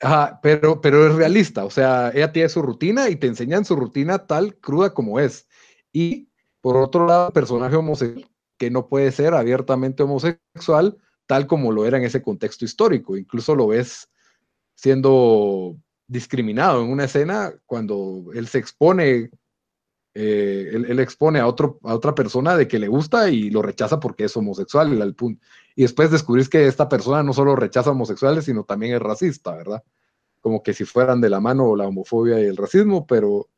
Ajá, 0.00 0.40
pero, 0.42 0.80
pero 0.80 1.06
es 1.06 1.14
realista, 1.14 1.64
o 1.64 1.70
sea, 1.70 2.10
ella 2.14 2.32
tiene 2.32 2.48
su 2.48 2.62
rutina 2.62 3.10
y 3.10 3.16
te 3.16 3.26
enseñan 3.26 3.64
su 3.64 3.76
rutina 3.76 4.26
tal 4.26 4.56
cruda 4.56 4.92
como 4.92 5.20
es. 5.20 5.46
Y 5.92 6.30
por 6.60 6.76
otro 6.76 7.06
lado, 7.06 7.32
personaje 7.32 7.76
homosexual, 7.76 8.28
que 8.58 8.70
no 8.70 8.88
puede 8.88 9.12
ser 9.12 9.34
abiertamente 9.34 10.02
homosexual, 10.02 10.98
tal 11.26 11.46
como 11.46 11.70
lo 11.70 11.86
era 11.86 11.96
en 11.96 12.04
ese 12.04 12.22
contexto 12.22 12.64
histórico. 12.64 13.16
Incluso 13.16 13.54
lo 13.54 13.68
ves 13.68 14.10
siendo 14.74 15.76
discriminado 16.10 16.82
en 16.82 16.90
una 16.90 17.04
escena 17.04 17.54
cuando 17.66 18.24
él 18.34 18.48
se 18.48 18.58
expone, 18.58 19.30
eh, 20.12 20.70
él, 20.72 20.98
expone 20.98 21.38
a, 21.38 21.46
otro, 21.46 21.78
a 21.84 21.94
otra 21.94 22.16
persona 22.16 22.56
de 22.56 22.66
que 22.66 22.80
le 22.80 22.88
gusta 22.88 23.30
y 23.30 23.48
lo 23.48 23.62
rechaza 23.62 24.00
porque 24.00 24.24
es 24.24 24.36
homosexual. 24.36 25.00
Al 25.00 25.14
punto. 25.14 25.40
Y 25.76 25.82
después 25.82 26.10
descubrís 26.10 26.48
que 26.48 26.66
esta 26.66 26.88
persona 26.88 27.22
no 27.22 27.32
solo 27.32 27.54
rechaza 27.54 27.92
homosexuales, 27.92 28.44
sino 28.44 28.64
también 28.64 28.94
es 28.94 29.00
racista, 29.00 29.54
¿verdad? 29.54 29.84
Como 30.40 30.64
que 30.64 30.74
si 30.74 30.84
fueran 30.84 31.20
de 31.20 31.30
la 31.30 31.40
mano 31.40 31.76
la 31.76 31.86
homofobia 31.86 32.40
y 32.40 32.44
el 32.44 32.56
racismo, 32.56 33.06
pero 33.06 33.48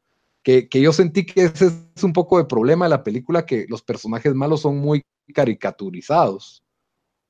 que, 0.42 0.68
que 0.68 0.82
yo 0.82 0.92
sentí 0.92 1.24
que 1.24 1.44
ese 1.44 1.72
es 1.96 2.04
un 2.04 2.12
poco 2.12 2.36
de 2.36 2.44
problema 2.44 2.84
de 2.84 2.90
la 2.90 3.02
película, 3.02 3.46
que 3.46 3.64
los 3.68 3.82
personajes 3.82 4.34
malos 4.34 4.60
son 4.60 4.76
muy 4.76 5.02
caricaturizados, 5.32 6.62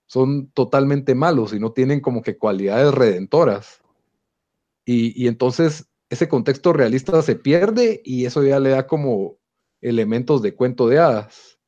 son 0.06 0.48
totalmente 0.48 1.14
malos 1.14 1.52
y 1.52 1.60
no 1.60 1.70
tienen 1.70 2.00
como 2.00 2.22
que 2.22 2.36
cualidades 2.36 2.92
redentoras. 2.92 3.81
Y, 4.84 5.20
y 5.22 5.28
entonces 5.28 5.88
ese 6.10 6.28
contexto 6.28 6.72
realista 6.72 7.22
se 7.22 7.36
pierde 7.36 8.02
y 8.04 8.26
eso 8.26 8.42
ya 8.42 8.60
le 8.60 8.70
da 8.70 8.86
como 8.86 9.36
elementos 9.80 10.42
de 10.42 10.54
cuento 10.54 10.88
de 10.88 10.98
hadas. 10.98 11.58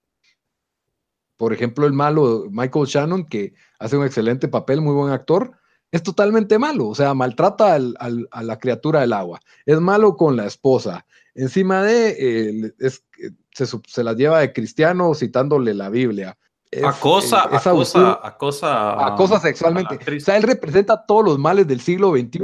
Por 1.37 1.53
ejemplo, 1.53 1.87
el 1.87 1.93
malo 1.93 2.47
Michael 2.51 2.87
Shannon, 2.87 3.25
que 3.27 3.55
hace 3.79 3.97
un 3.97 4.05
excelente 4.07 4.49
papel, 4.49 4.81
muy 4.81 4.95
buen 4.95 5.13
actor, 5.13 5.53
es 5.91 6.03
totalmente 6.03 6.59
malo, 6.59 6.89
o 6.89 6.95
sea, 6.95 7.15
maltrata 7.15 7.75
al- 7.75 7.95
al- 8.01 8.29
a 8.33 8.43
la 8.43 8.59
criatura 8.59 9.01
del 9.01 9.13
agua, 9.13 9.41
es 9.65 9.81
malo 9.81 10.17
con 10.17 10.37
la 10.37 10.47
esposa, 10.47 11.07
encima 11.35 11.83
de, 11.85 12.17
eh, 12.19 12.73
es, 12.79 13.05
eh, 13.23 13.31
se, 13.53 14.03
las 14.05 14.17
lleva 14.17 14.41
de 14.41 14.53
cristiano 14.53 15.15
citándole 15.15 15.73
la 15.75 15.91
Biblia. 15.91 16.37
Es, 16.71 16.83
Acosa, 16.83 17.45
eh, 17.45 17.57
es 17.57 17.67
acosa, 17.67 18.21
acosa. 18.27 19.07
acosa 19.07 19.37
a 19.37 19.41
sexualmente. 19.41 19.95
O 20.17 20.21
sea, 20.21 20.37
él 20.37 20.43
representa 20.43 21.05
todos 21.07 21.25
los 21.25 21.39
males 21.39 21.67
del 21.69 21.81
siglo 21.81 22.11
XXI 22.11 22.41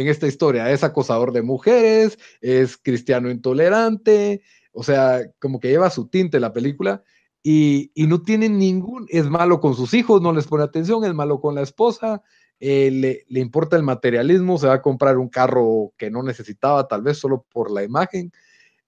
en 0.00 0.08
esta 0.08 0.26
historia. 0.26 0.70
Es 0.70 0.82
acosador 0.82 1.32
de 1.32 1.42
mujeres, 1.42 2.18
es 2.40 2.76
cristiano 2.76 3.30
intolerante, 3.30 4.42
o 4.72 4.82
sea, 4.82 5.20
como 5.38 5.60
que 5.60 5.68
lleva 5.68 5.90
su 5.90 6.08
tinte 6.08 6.40
la 6.40 6.52
película 6.52 7.02
y, 7.42 7.90
y 7.94 8.06
no 8.06 8.22
tiene 8.22 8.48
ningún, 8.48 9.06
es 9.08 9.28
malo 9.28 9.60
con 9.60 9.74
sus 9.74 9.94
hijos, 9.94 10.22
no 10.22 10.32
les 10.32 10.46
pone 10.46 10.64
atención, 10.64 11.04
es 11.04 11.14
malo 11.14 11.40
con 11.40 11.54
la 11.54 11.62
esposa, 11.62 12.22
eh, 12.60 12.90
le, 12.90 13.24
le 13.28 13.40
importa 13.40 13.76
el 13.76 13.82
materialismo, 13.82 14.58
se 14.58 14.66
va 14.66 14.74
a 14.74 14.82
comprar 14.82 15.18
un 15.18 15.28
carro 15.28 15.92
que 15.96 16.10
no 16.10 16.22
necesitaba, 16.22 16.86
tal 16.86 17.02
vez 17.02 17.18
solo 17.18 17.46
por 17.52 17.70
la 17.70 17.82
imagen, 17.82 18.32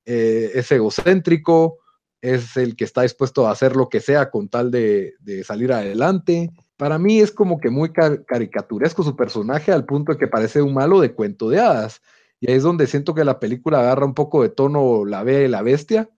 eh, 0.05 0.51
es 0.55 0.71
egocéntrico, 0.73 1.79
es 2.23 2.57
el 2.57 2.77
que 2.77 2.85
está 2.85 3.03
dispuesto 3.03 3.47
a 3.47 3.51
hacer 3.51 3.77
lo 3.77 3.89
que 3.89 4.01
sea 4.01 4.31
con 4.31 4.49
tal 4.49 4.71
de, 4.71 5.15
de 5.21 5.45
salir 5.45 5.73
adelante. 5.73 6.51
Para 6.77 6.99
mí 6.99 7.21
es 7.21 7.33
como 7.33 7.59
que 7.59 7.69
muy 7.69 7.93
caricaturesco 7.93 9.03
su 9.03 9.17
personaje 9.17 9.73
al 9.73 9.85
punto 9.85 10.13
de 10.13 10.19
que 10.19 10.29
parece 10.29 10.63
un 10.63 10.73
malo 10.73 11.01
de 11.01 11.15
cuento 11.15 11.51
de 11.51 11.61
hadas. 11.61 12.01
Y 12.41 12.49
ahí 12.49 12.57
es 12.57 12.63
donde 12.63 12.87
siento 12.87 13.15
que 13.15 13.25
la 13.25 13.41
película 13.41 13.81
agarra 13.81 14.07
un 14.07 14.15
poco 14.15 14.43
de 14.43 14.49
tono 14.49 15.05
la 15.05 15.25
bella 15.25 15.45
y 15.45 15.49
la 15.49 15.63
bestia, 15.63 16.11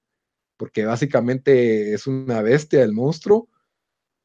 porque 0.59 0.85
básicamente 0.85 1.95
es 1.95 2.07
una 2.07 2.43
bestia 2.43 2.83
el 2.83 2.93
monstruo, 2.93 3.49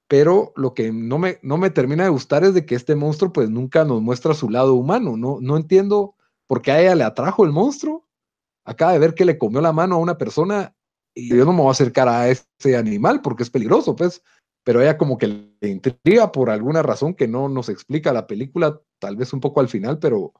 pero 0.07 0.51
lo 0.55 0.73
que 0.73 0.91
no 0.91 1.17
me, 1.17 1.39
no 1.43 1.57
me 1.57 1.69
termina 1.69 2.03
de 2.03 2.09
gustar 2.09 2.43
es 2.43 2.53
de 2.53 2.65
que 2.65 2.75
este 2.75 2.95
monstruo 2.95 3.31
pues 3.31 3.49
nunca 3.49 3.85
nos 3.85 4.01
muestra 4.01 4.33
su 4.33 4.49
lado 4.49 4.75
humano, 4.75 5.17
no, 5.17 5.39
no 5.41 5.55
entiendo 5.55 6.15
por 6.47 6.61
qué 6.61 6.71
a 6.71 6.81
ella 6.81 6.95
le 6.95 7.03
atrajo 7.03 7.45
el 7.45 7.51
monstruo, 7.51 8.07
acaba 8.65 8.93
de 8.93 8.99
ver 8.99 9.13
que 9.13 9.25
le 9.25 9.37
comió 9.37 9.61
la 9.61 9.73
mano 9.73 9.95
a 9.95 9.99
una 9.99 10.17
persona 10.17 10.75
y 11.13 11.29
yo 11.29 11.45
no 11.45 11.53
me 11.53 11.59
voy 11.59 11.69
a 11.69 11.71
acercar 11.71 12.07
a 12.07 12.29
ese 12.29 12.77
animal 12.77 13.21
porque 13.21 13.43
es 13.43 13.49
peligroso, 13.49 13.95
pues, 13.95 14.21
pero 14.63 14.81
ella 14.81 14.97
como 14.97 15.17
que 15.17 15.27
le 15.59 15.69
intriga 15.69 16.31
por 16.31 16.49
alguna 16.49 16.81
razón 16.81 17.13
que 17.13 17.27
no 17.27 17.49
nos 17.49 17.69
explica 17.69 18.13
la 18.13 18.27
película, 18.27 18.79
tal 18.99 19.15
vez 19.15 19.33
un 19.33 19.39
poco 19.39 19.59
al 19.59 19.69
final, 19.69 19.99
pero... 19.99 20.33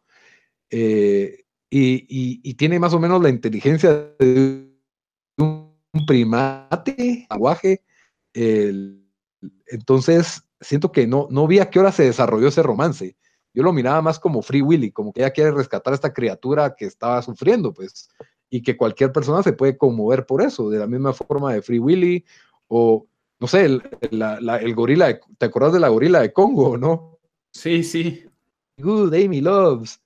Eh, 0.70 1.46
y, 1.72 2.54
tiene 2.56 2.80
más 2.80 2.94
o 2.94 3.00
menos 3.00 3.22
la 3.22 3.30
inteligencia 3.30 3.92
de 4.20 4.72
un 5.38 6.06
primate, 6.06 7.26
aguaje. 7.30 7.84
entonces, 9.68 10.44
siento 10.60 10.92
que 10.92 11.08
no, 11.08 11.28
no 11.30 11.48
vi 11.48 11.60
a 11.60 11.70
qué 11.70 11.80
hora 11.80 11.92
se 11.92 12.04
desarrolló 12.04 12.48
ese 12.48 12.64
romance. 12.64 13.18
Yo 13.54 13.64
lo 13.64 13.74
miraba 13.74 14.02
más 14.02 14.20
como 14.20 14.42
Free 14.42 14.62
Willy, 14.62 14.92
como 14.92 15.12
que 15.12 15.22
ella 15.22 15.32
quiere 15.32 15.52
rescatar 15.52 15.94
a 15.94 15.96
esta 15.96 16.14
criatura 16.14 16.76
que 16.76 16.86
estaba 16.86 17.22
sufriendo, 17.22 17.74
pues, 17.74 18.10
y 18.50 18.62
que 18.62 18.78
cualquier 18.78 19.12
persona 19.12 19.44
se 19.44 19.54
puede 19.54 19.78
conmover 19.78 20.26
por 20.26 20.42
eso, 20.42 20.70
de 20.70 20.80
la 20.80 20.88
misma 20.88 21.14
forma 21.14 21.54
de 21.54 21.62
Free 21.62 21.80
Willy, 21.80 22.26
o 22.68 23.08
no 23.40 23.48
sé, 23.48 23.66
el, 23.66 23.82
el 24.12 24.76
gorila, 24.76 25.20
¿te 25.38 25.46
acuerdas 25.46 25.74
de 25.74 25.80
la 25.80 25.90
gorila 25.90 26.22
de 26.22 26.34
Congo, 26.34 26.78
no? 26.78 27.20
Sí, 27.52 27.84
sí. 27.84 28.26
Good, 28.78 29.14
Amy 29.14 29.42
Loves. 29.42 30.02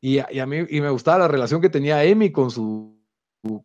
Y, 0.00 0.18
a 0.18 0.46
mí 0.46 0.58
y 0.68 0.80
me 0.80 0.90
gustaba 0.90 1.18
la 1.18 1.28
relación 1.28 1.60
que 1.60 1.68
tenía 1.68 2.00
Amy 2.00 2.30
con 2.30 2.50
su, 2.50 2.96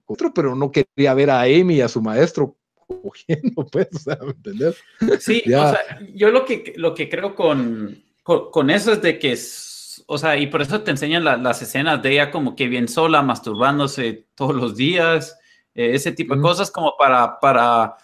otro, 0.05 0.33
pero 0.33 0.55
no 0.55 0.71
quería 0.71 1.13
ver 1.13 1.29
a 1.29 1.41
Amy 1.41 1.75
y 1.75 1.81
a 1.81 1.87
su 1.87 2.01
maestro 2.01 2.57
cogiendo, 3.01 3.65
pues, 3.71 3.87
o 3.93 3.99
sea, 3.99 4.19
¿me 4.21 5.19
Sí, 5.19 5.43
o 5.47 5.49
sea, 5.49 5.99
yo 6.13 6.31
lo 6.31 6.45
que, 6.45 6.73
lo 6.75 6.93
que 6.93 7.09
creo 7.09 7.35
con, 7.35 8.03
con, 8.23 8.69
eso 8.69 8.93
es 8.93 9.01
de 9.01 9.19
que, 9.19 9.33
es, 9.33 9.72
o 10.13 10.17
sea, 10.17 10.37
y 10.37 10.47
por 10.47 10.61
eso 10.61 10.81
te 10.81 10.91
enseñan 10.91 11.23
las 11.23 11.61
escenas 11.61 12.01
de 12.01 12.13
ella 12.13 12.31
como 12.31 12.55
que 12.55 12.67
bien 12.67 12.87
sola, 12.87 13.21
masturbándose 13.23 14.27
todos 14.35 14.55
los 14.55 14.75
días, 14.75 15.39
eh, 15.73 15.91
ese 15.95 16.11
tipo 16.11 16.35
de 16.35 16.41
cosas 16.41 16.69
como 16.69 16.95
para, 16.97 17.39
para, 17.39 17.97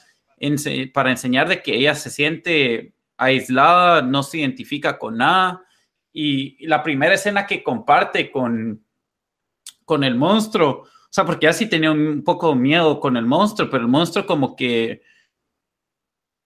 para 0.93 1.11
enseñar 1.11 1.47
de 1.47 1.61
que 1.61 1.75
ella 1.75 1.93
se 1.93 2.09
siente 2.09 2.93
aislada, 3.17 4.01
no 4.01 4.23
se 4.23 4.39
identifica 4.39 4.97
con 4.97 5.17
nada 5.17 5.63
y, 6.11 6.65
la 6.65 6.81
primera 6.81 7.13
escena 7.13 7.45
que 7.45 7.63
comparte 7.63 8.31
con, 8.31 8.83
con 9.85 10.03
el 10.03 10.15
monstruo, 10.15 10.81
o 10.81 11.11
sea, 11.11 11.25
porque 11.25 11.45
ya 11.45 11.53
sí 11.53 11.67
tenía 11.67 11.91
un 11.91 12.23
poco 12.23 12.55
miedo 12.55 12.99
con 12.99 13.17
el 13.17 13.25
monstruo, 13.25 13.69
pero 13.69 13.83
el 13.83 13.89
monstruo 13.89 14.25
como 14.25 14.55
que, 14.55 15.01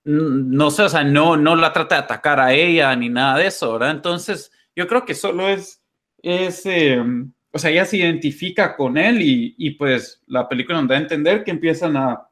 no 0.04 0.72
sé, 0.72 0.84
o 0.84 0.90
sea, 0.90 1.04
no, 1.04 1.38
no 1.38 1.56
la 1.56 1.72
trata 1.72 1.96
de 1.96 2.02
atacar 2.02 2.40
a 2.40 2.54
ella 2.54 2.94
ni 2.96 3.10
nada 3.10 3.38
de 3.38 3.48
eso, 3.48 3.74
¿verdad? 3.74 3.92
Entonces, 3.92 4.52
yo 4.76 4.88
creo 4.88 5.06
que 5.06 5.14
solo 5.16 5.48
es, 5.48 5.82
es 6.22 6.66
em, 6.66 7.32
o 7.52 7.60
sea, 7.60 7.70
ella 7.70 7.86
se 7.86 7.98
identifica 7.98 8.76
con 8.76 8.98
él 8.98 9.22
y, 9.22 9.56
y, 9.58 9.72
pues 9.72 10.22
la 10.26 10.50
película 10.50 10.80
nos 10.80 10.90
da 10.90 10.96
a 10.96 11.00
entender 11.00 11.44
que 11.44 11.52
empiezan 11.52 11.96
a 11.96 12.28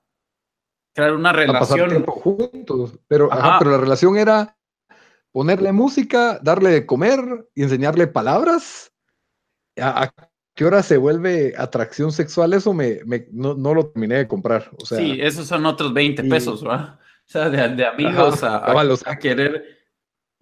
crear 0.93 1.13
una 1.13 1.31
relación. 1.31 2.03
juntos, 2.05 2.97
pero, 3.07 3.29
pero 3.59 3.71
la 3.71 3.77
relación 3.77 4.17
era 4.17 4.57
ponerle 5.31 5.71
música, 5.71 6.39
darle 6.41 6.71
de 6.71 6.85
comer 6.85 7.19
y 7.55 7.63
enseñarle 7.63 8.07
palabras. 8.07 8.91
¿A, 9.79 10.11
qué 10.55 10.65
hora 10.65 10.83
se 10.83 10.97
vuelve 10.97 11.53
atracción 11.57 12.11
sexual? 12.11 12.53
Eso 12.53 12.73
me, 12.73 12.99
no, 13.31 13.55
lo 13.55 13.87
terminé 13.87 14.15
de 14.15 14.27
comprar. 14.27 14.71
O 14.79 14.85
sea, 14.85 14.97
sí, 14.97 15.19
esos 15.21 15.47
son 15.47 15.65
otros 15.65 15.93
20 15.93 16.23
pesos, 16.25 16.63
¿verdad? 16.63 16.99
O 16.99 17.31
sea, 17.31 17.49
de, 17.49 17.85
amigos 17.85 18.43
a, 18.43 19.17
querer. 19.19 19.80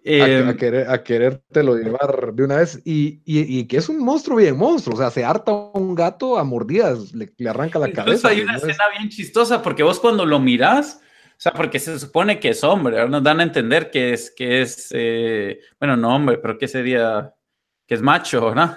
A, 0.04 0.28
em, 0.28 0.56
querer, 0.56 0.88
a 0.88 1.02
querértelo 1.02 1.76
llevar 1.76 2.32
de 2.32 2.44
una 2.44 2.56
vez 2.56 2.80
y, 2.84 3.64
que 3.66 3.76
es 3.76 3.88
un 3.88 3.98
monstruo 3.98 4.38
bien 4.38 4.56
monstruo, 4.56 4.94
o 4.94 4.98
sea, 4.98 5.10
se 5.10 5.24
harta 5.24 5.52
un 5.52 5.94
gato 5.94 6.38
a 6.38 6.44
mordidas, 6.44 7.12
le, 7.12 7.30
arranca 7.48 7.78
la 7.78 7.92
cabeza. 7.92 8.28
hay 8.28 8.40
una 8.40 8.56
escena 8.56 8.84
bien 8.96 9.08
chistosa 9.08 9.62
porque 9.62 9.82
vos 9.82 10.00
cuando 10.00 10.24
lo 10.24 10.38
mirás, 10.38 11.00
o 11.02 11.40
sea, 11.42 11.52
porque 11.52 11.78
se 11.78 11.98
supone 11.98 12.40
que 12.40 12.50
es 12.50 12.64
hombre, 12.64 13.08
nos 13.08 13.22
dan 13.22 13.40
a 13.40 13.42
entender 13.42 13.90
que 13.90 14.12
es, 14.12 14.30
que 14.30 14.62
es, 14.62 14.88
eh, 14.92 15.60
bueno, 15.78 15.96
no 15.96 16.14
hombre, 16.14 16.38
pero 16.38 16.58
que 16.58 16.68
sería, 16.68 17.34
que 17.86 17.94
es 17.94 18.02
macho, 18.02 18.54
¿no? 18.54 18.76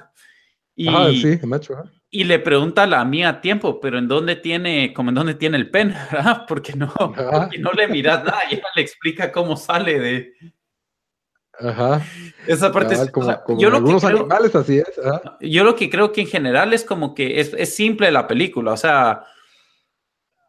Y, 0.75 0.87
ah, 0.89 1.09
sí, 1.11 1.39
macho. 1.45 1.75
Y 2.09 2.25
le 2.25 2.37
pregunta 2.37 2.83
a 2.83 2.87
la 2.87 3.03
mía 3.05 3.29
a 3.29 3.41
tiempo, 3.41 3.79
pero 3.79 3.97
¿en 3.97 4.07
dónde 4.07 4.35
tiene, 4.35 4.93
como 4.93 5.09
en 5.09 5.15
dónde 5.15 5.33
tiene 5.33 5.57
el 5.57 5.71
pen? 5.71 5.95
¿verdad? 6.11 6.45
Porque 6.47 6.73
no, 6.73 6.93
porque 6.93 7.57
no 7.57 7.71
le 7.71 7.87
miras 7.87 8.23
nada 8.23 8.41
y 8.51 8.55
ella 8.55 8.67
le 8.75 8.81
explica 8.81 9.31
cómo 9.31 9.57
sale 9.57 9.99
de... 9.99 10.33
Ajá. 11.59 12.01
Esa 12.47 12.71
parte 12.71 12.95
es, 12.95 13.11
como, 13.11 13.31
yo 13.57 13.69
algunos 13.69 14.03
animales 14.03 14.55
así 14.55 14.79
es. 14.79 14.91
Yo 15.39 15.63
lo 15.63 15.75
que 15.75 15.89
creo 15.89 16.11
que 16.11 16.21
en 16.21 16.27
general 16.27 16.73
es 16.73 16.83
como 16.83 17.13
que 17.13 17.39
es, 17.39 17.53
es 17.53 17.75
simple 17.75 18.11
la 18.11 18.27
película, 18.27 18.73
o 18.73 18.77
sea, 18.77 19.23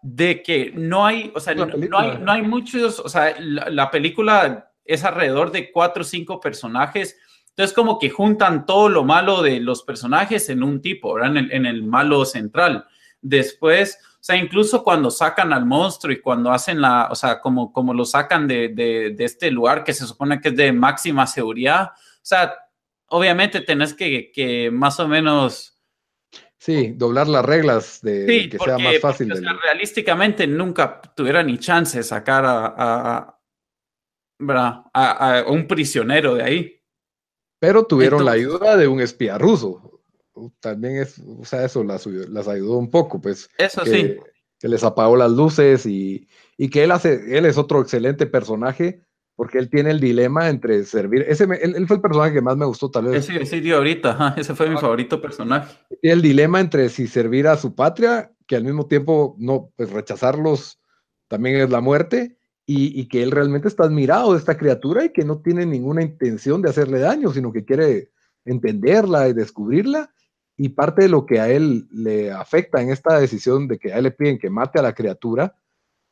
de 0.02 0.42
que 0.42 0.70
no 0.74 1.06
hay, 1.06 1.32
o 1.34 1.40
sea, 1.40 1.54
no, 1.54 1.64
hay, 1.98 2.18
no 2.18 2.32
hay 2.32 2.42
muchos, 2.42 3.00
o 3.00 3.08
sea, 3.08 3.34
la, 3.40 3.90
película 3.90 4.70
es 4.84 5.02
alrededor 5.02 5.50
de 5.50 5.72
cuatro 5.72 6.02
o 6.02 6.04
cinco 6.04 6.40
personajes, 6.40 7.18
entonces 7.48 7.74
como 7.74 7.98
que 7.98 8.10
juntan 8.10 8.66
todo 8.66 8.90
lo 8.90 9.04
malo 9.04 9.40
de 9.40 9.60
los 9.60 9.82
personajes 9.82 10.50
en 10.50 10.62
un 10.62 10.82
tipo, 10.82 11.14
¿verdad? 11.14 11.36
En 11.50 11.64
el, 11.64 11.84
malo 11.84 12.26
central. 12.26 12.86
Después, 13.22 13.98
o 14.13 14.13
sea, 14.24 14.36
incluso 14.36 14.82
cuando 14.82 15.10
sacan 15.10 15.52
al 15.52 15.66
monstruo 15.66 16.12
y 16.12 16.20
cuando 16.20 16.50
hacen 16.50 16.80
la, 16.80 17.08
o 17.10 17.14
sea, 17.14 17.40
como, 17.40 17.72
como 17.72 17.92
lo 17.92 18.04
sacan 18.04 18.48
de, 18.48 18.68
de, 18.68 19.10
de 19.10 19.24
este 19.24 19.50
lugar 19.50 19.84
que 19.84 19.92
se 19.92 20.06
supone 20.06 20.40
que 20.40 20.48
es 20.48 20.56
de 20.56 20.72
máxima 20.72 21.26
seguridad, 21.26 21.90
o 21.92 22.20
sea, 22.22 22.54
obviamente 23.08 23.60
tenés 23.60 23.92
que, 23.92 24.32
que 24.32 24.70
más 24.70 24.98
o 24.98 25.08
menos 25.08 25.74
Sí, 26.64 26.94
doblar 26.96 27.28
las 27.28 27.44
reglas 27.44 28.00
de, 28.00 28.48
que 28.50 28.58
sea 28.58 28.78
más 28.78 28.98
fácil. 28.98 29.28
Porque, 29.28 29.46
realísticamente 29.62 30.46
nunca 30.46 30.98
tuviera 31.14 31.42
ni 31.42 31.58
chance 31.58 31.98
de 31.98 32.02
sacar 32.02 32.46
a, 32.46 33.36
a, 34.94 35.44
un 35.46 35.66
prisionero 35.66 36.36
de 36.36 36.42
ahí. 36.42 36.82
Pero 37.60 37.84
tuvieron 37.84 38.24
la 38.24 38.32
ayuda 38.32 38.78
de 38.78 38.88
un 38.88 39.02
espía 39.02 39.36
ruso. 39.36 39.93
También 40.60 40.96
es, 40.96 41.18
o 41.18 41.44
sea, 41.44 41.64
eso 41.64 41.84
las, 41.84 42.06
las 42.06 42.48
ayudó 42.48 42.78
un 42.78 42.90
poco, 42.90 43.20
pues. 43.20 43.48
Eso 43.58 43.84
sí. 43.84 44.16
Que 44.58 44.68
les 44.68 44.82
apagó 44.84 45.16
las 45.16 45.30
luces 45.30 45.86
y, 45.86 46.28
y 46.56 46.70
que 46.70 46.84
él 46.84 46.90
hace, 46.90 47.36
él 47.36 47.44
es 47.44 47.58
otro 47.58 47.80
excelente 47.80 48.26
personaje 48.26 49.02
porque 49.36 49.58
él 49.58 49.68
tiene 49.68 49.90
el 49.90 50.00
dilema 50.00 50.48
entre 50.48 50.84
servir. 50.84 51.24
Ese 51.28 51.44
él, 51.44 51.86
fue 51.86 51.96
el 51.96 52.02
personaje 52.02 52.34
que 52.34 52.40
más 52.40 52.56
me 52.56 52.66
gustó, 52.66 52.90
tal 52.90 53.06
vez. 53.06 53.28
Ese, 53.28 53.42
ese 53.42 53.60
dio 53.60 53.76
ahorita, 53.76 54.34
ese 54.36 54.54
fue 54.54 54.68
mi 54.68 54.76
favorito 54.76 55.20
personaje. 55.20 55.76
El 56.02 56.22
dilema 56.22 56.60
entre 56.60 56.88
si 56.88 57.06
servir 57.06 57.48
a 57.48 57.56
su 57.56 57.74
patria, 57.74 58.32
que 58.46 58.56
al 58.56 58.64
mismo 58.64 58.86
tiempo 58.86 59.34
no, 59.38 59.72
pues 59.76 59.90
rechazarlos 59.90 60.80
también 61.28 61.56
es 61.56 61.70
la 61.70 61.80
muerte, 61.80 62.38
y, 62.66 62.98
y, 62.98 63.08
que 63.08 63.22
él 63.22 63.30
realmente 63.30 63.68
está 63.68 63.84
admirado 63.84 64.32
de 64.32 64.38
esta 64.38 64.56
criatura 64.56 65.04
y 65.04 65.12
que 65.12 65.22
no 65.22 65.42
tiene 65.42 65.66
ninguna 65.66 66.00
intención 66.00 66.62
de 66.62 66.70
hacerle 66.70 66.98
daño, 66.98 67.30
sino 67.30 67.52
que 67.52 67.66
quiere 67.66 68.10
entenderla 68.46 69.28
y 69.28 69.34
descubrirla. 69.34 70.14
Y 70.56 70.70
parte 70.70 71.02
de 71.02 71.08
lo 71.08 71.26
que 71.26 71.40
a 71.40 71.48
él 71.48 71.88
le 71.90 72.30
afecta 72.30 72.80
en 72.80 72.90
esta 72.90 73.18
decisión 73.18 73.66
de 73.66 73.78
que 73.78 73.92
a 73.92 73.98
él 73.98 74.04
le 74.04 74.10
piden 74.12 74.38
que 74.38 74.50
mate 74.50 74.78
a 74.78 74.82
la 74.82 74.94
criatura 74.94 75.56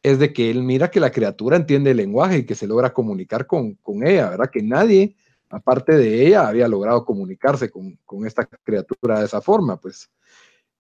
es 0.02 0.18
de 0.18 0.33
que 0.33 0.50
él 0.50 0.62
mira 0.62 0.90
que 0.90 1.00
la 1.00 1.12
criatura 1.12 1.57
entiende 1.57 1.92
el 1.92 1.98
lenguaje 1.98 2.38
y 2.38 2.46
que 2.46 2.57
se 2.57 2.66
logra 2.66 2.92
comunicar 2.92 3.46
con, 3.46 3.78
ella, 4.05 4.31
¿verdad? 4.31 4.50
Que 4.50 4.62
nadie, 4.62 5.16
aparte 5.48 5.96
de 5.96 6.26
ella, 6.26 6.48
había 6.48 6.66
logrado 6.66 7.05
comunicarse 7.05 7.70
con, 7.70 8.26
esta 8.26 8.46
criatura 8.46 9.20
de 9.20 9.26
esa 9.26 9.40
forma, 9.40 9.76
pues. 9.76 10.11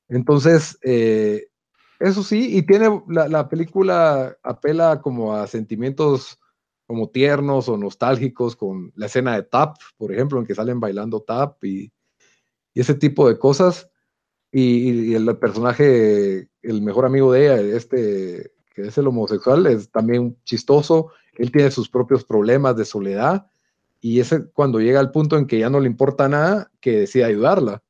Entonces, 0.08 0.76
eh, 0.82 1.46
eso 2.00 2.24
sí, 2.24 2.56
y 2.56 2.62
tiene, 2.62 3.02
la, 3.08 3.48
película 3.48 4.36
apela 4.42 5.00
como 5.00 5.34
a 5.34 5.46
sentimientos 5.46 6.40
como 6.88 7.08
tiernos 7.10 7.68
o 7.68 7.76
nostálgicos 7.76 8.56
con 8.56 8.92
la 8.96 9.06
escena 9.06 9.36
de 9.36 9.44
Tap, 9.44 9.76
por 9.96 10.12
ejemplo, 10.12 10.40
en 10.40 10.46
que 10.46 10.54
salen 10.54 10.80
bailando 10.80 11.22
Tap 11.22 11.62
y, 11.64 11.92
ese 12.80 12.94
tipo 12.94 13.28
de 13.28 13.38
cosas. 13.38 13.90
Y, 14.50 15.10
y, 15.10 15.14
el 15.14 15.36
personaje, 15.38 16.50
el 16.62 16.82
mejor 16.82 17.06
amigo 17.06 17.32
de 17.32 17.44
ella, 17.44 17.76
este 17.76 18.52
que 18.74 18.82
es 18.82 18.98
el 18.98 19.06
homosexual, 19.06 19.66
es 19.66 19.90
también 19.90 20.36
chistoso, 20.44 21.10
él 21.36 21.52
tiene 21.52 21.70
sus 21.70 21.88
propios 21.88 22.24
problemas 22.24 22.76
de 22.76 22.84
soledad 22.84 23.46
y 24.00 24.20
es 24.20 24.34
cuando 24.52 24.80
llega 24.80 25.00
al 25.00 25.12
punto 25.12 25.36
en 25.36 25.46
que 25.46 25.58
ya 25.58 25.70
no 25.70 25.80
le 25.80 25.86
importa 25.86 26.28
nada 26.28 26.70
que 26.80 27.00
decide 27.00 27.24
ayudarla. 27.24 27.82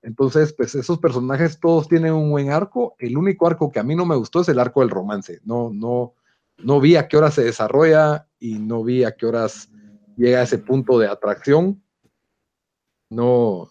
Entonces, 0.00 0.52
pues 0.52 0.74
esos 0.74 0.98
personajes 0.98 1.60
todos 1.60 1.88
tienen 1.88 2.12
un 2.12 2.30
buen 2.30 2.50
arco. 2.50 2.96
El 2.98 3.16
único 3.16 3.46
arco 3.46 3.70
que 3.70 3.78
a 3.78 3.84
mí 3.84 3.94
no 3.94 4.04
me 4.04 4.16
gustó 4.16 4.40
es 4.40 4.48
el 4.48 4.58
arco 4.58 4.80
del 4.80 4.90
romance. 4.90 5.40
No, 5.44 5.70
no, 5.72 6.14
no 6.58 6.80
vi 6.80 6.96
a 6.96 7.06
qué 7.06 7.16
hora 7.16 7.30
se 7.30 7.44
desarrolla 7.44 8.26
y 8.40 8.58
no 8.58 8.82
vi 8.82 9.04
a 9.04 9.14
qué 9.14 9.26
horas 9.26 9.70
llega 10.16 10.40
a 10.40 10.44
ese 10.44 10.58
punto 10.58 10.98
de 10.98 11.06
atracción. 11.06 11.82
No, 13.10 13.70